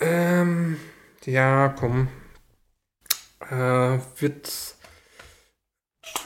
[0.00, 0.78] Ähm,
[1.24, 2.08] ja, komm,
[3.50, 4.76] äh, wird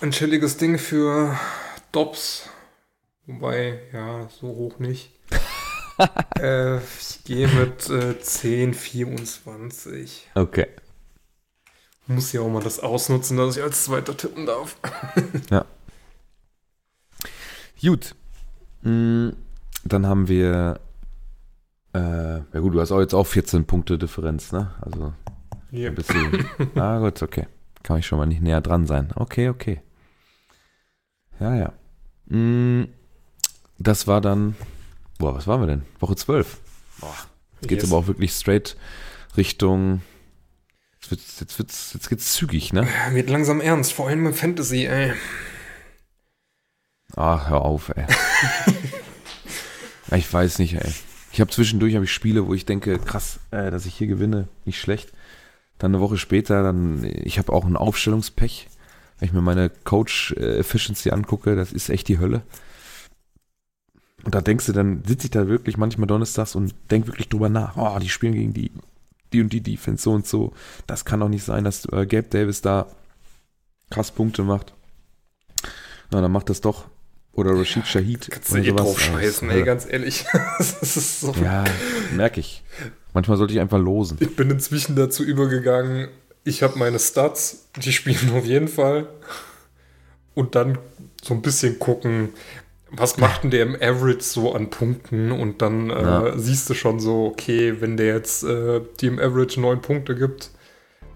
[0.01, 1.39] ein chilliges Ding für
[1.91, 2.49] Dobbs.
[3.27, 5.11] Wobei, ja, so hoch nicht.
[6.39, 10.31] äh, ich gehe mit äh, 10, 24.
[10.37, 10.69] Okay.
[12.07, 14.77] Muss ja auch mal das ausnutzen, dass ich als Zweiter tippen darf.
[15.51, 15.65] ja.
[17.83, 18.15] Gut.
[18.83, 19.31] Mm,
[19.85, 20.81] dann haben wir.
[21.93, 24.73] Äh, ja, gut, du hast auch jetzt auch 14 Punkte Differenz, ne?
[24.81, 25.13] Also
[25.73, 25.95] Yep.
[25.95, 27.47] Bist du, ah, gut, okay.
[27.83, 29.11] Kann ich schon mal nicht näher dran sein.
[29.15, 29.81] Okay, okay.
[31.39, 31.73] Ja, ja.
[32.27, 32.89] Mm,
[33.79, 34.57] das war dann,
[35.19, 35.83] boah, was waren wir denn?
[36.01, 36.59] Woche 12.
[37.01, 37.15] Boah,
[37.61, 37.93] jetzt geht's yes.
[37.93, 38.77] aber auch wirklich straight
[39.37, 40.03] Richtung,
[41.01, 42.87] jetzt wird's, jetzt wird's, jetzt geht's zügig, ne?
[43.13, 45.13] Wird langsam ernst, vor allem mit Fantasy, ey.
[47.17, 48.07] Ach, hör auf, ey.
[50.17, 50.93] ich weiß nicht, ey.
[51.33, 54.49] Ich habe zwischendurch habe ich Spiele, wo ich denke, krass, äh, dass ich hier gewinne,
[54.65, 55.13] nicht schlecht.
[55.79, 58.69] Dann eine Woche später, dann, ich habe auch ein Aufstellungspech.
[59.19, 62.43] Wenn ich mir meine Coach Efficiency angucke, das ist echt die Hölle.
[64.25, 67.49] Und da denkst du, dann sitze ich da wirklich manchmal donnerstags und denk wirklich drüber
[67.49, 67.77] nach.
[67.77, 68.71] Oh, die spielen gegen die,
[69.33, 70.53] die und die Defense so und so.
[70.87, 72.87] Das kann doch nicht sein, dass äh, Gabe Davis da
[73.89, 74.75] krass Punkte macht.
[76.11, 76.90] Na, dann macht das doch.
[77.33, 78.29] Oder Rashid Shahid.
[78.31, 80.25] Kannst du eh drauf scheißen, ey, ganz ehrlich.
[80.59, 81.35] das ist so.
[81.43, 81.65] Ja,
[82.15, 82.63] merke ich.
[83.15, 84.19] Manchmal sollte ich einfach losen.
[84.21, 86.09] Ich bin inzwischen dazu übergegangen,
[86.45, 89.09] ich habe meine Stats, die spielen auf jeden Fall.
[90.35, 90.79] Und dann
[91.23, 92.31] so ein bisschen gucken,
[92.91, 95.33] was macht denn der im Average so an Punkten?
[95.33, 96.39] Und dann äh, ja.
[96.39, 100.51] siehst du schon so, okay, wenn der jetzt äh, die im Average neun Punkte gibt,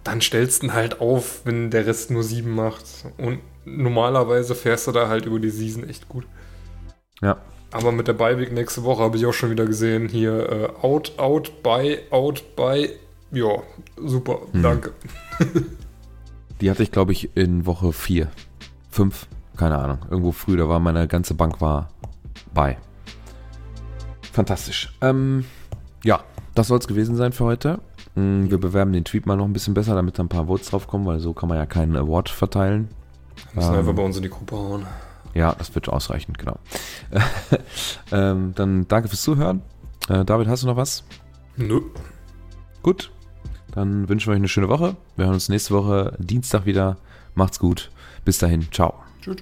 [0.05, 2.85] dann stellst du ihn halt auf, wenn der Rest nur sieben macht.
[3.17, 6.27] Und normalerweise fährst du da halt über die Season echt gut.
[7.21, 7.39] Ja,
[7.75, 11.19] aber mit der Beiweg nächste Woche habe ich auch schon wieder gesehen, hier äh, out,
[11.19, 12.89] out, by, out, by.
[13.33, 13.49] Ja,
[13.97, 14.62] super, hm.
[14.62, 14.93] danke.
[16.61, 18.29] Die hatte ich, glaube ich, in Woche 4,
[18.91, 19.99] 5, keine Ahnung.
[20.09, 21.91] Irgendwo früh, da war meine ganze Bank war
[22.55, 22.79] bei.
[24.33, 24.97] Fantastisch.
[25.01, 25.45] Ähm,
[26.05, 26.23] ja,
[26.55, 27.81] das soll es gewesen sein für heute.
[28.15, 30.71] Hm, wir bewerben den Tweet mal noch ein bisschen besser, damit da ein paar Votes
[30.71, 32.89] drauf kommen, weil so kann man ja keinen Award verteilen.
[33.53, 34.87] Wir müssen ähm, einfach bei uns in die Gruppe hauen.
[35.35, 36.59] Ja, das wird ausreichen, genau.
[38.12, 39.62] ähm, dann danke fürs Zuhören.
[40.09, 41.05] Äh, David, hast du noch was?
[41.57, 41.80] Nö.
[42.82, 43.11] Gut,
[43.72, 44.97] dann wünschen wir euch eine schöne Woche.
[45.16, 46.97] Wir hören uns nächste Woche Dienstag wieder.
[47.35, 47.91] Macht's gut.
[48.24, 48.70] Bis dahin.
[48.70, 48.95] Ciao.
[49.20, 49.37] Tschüss.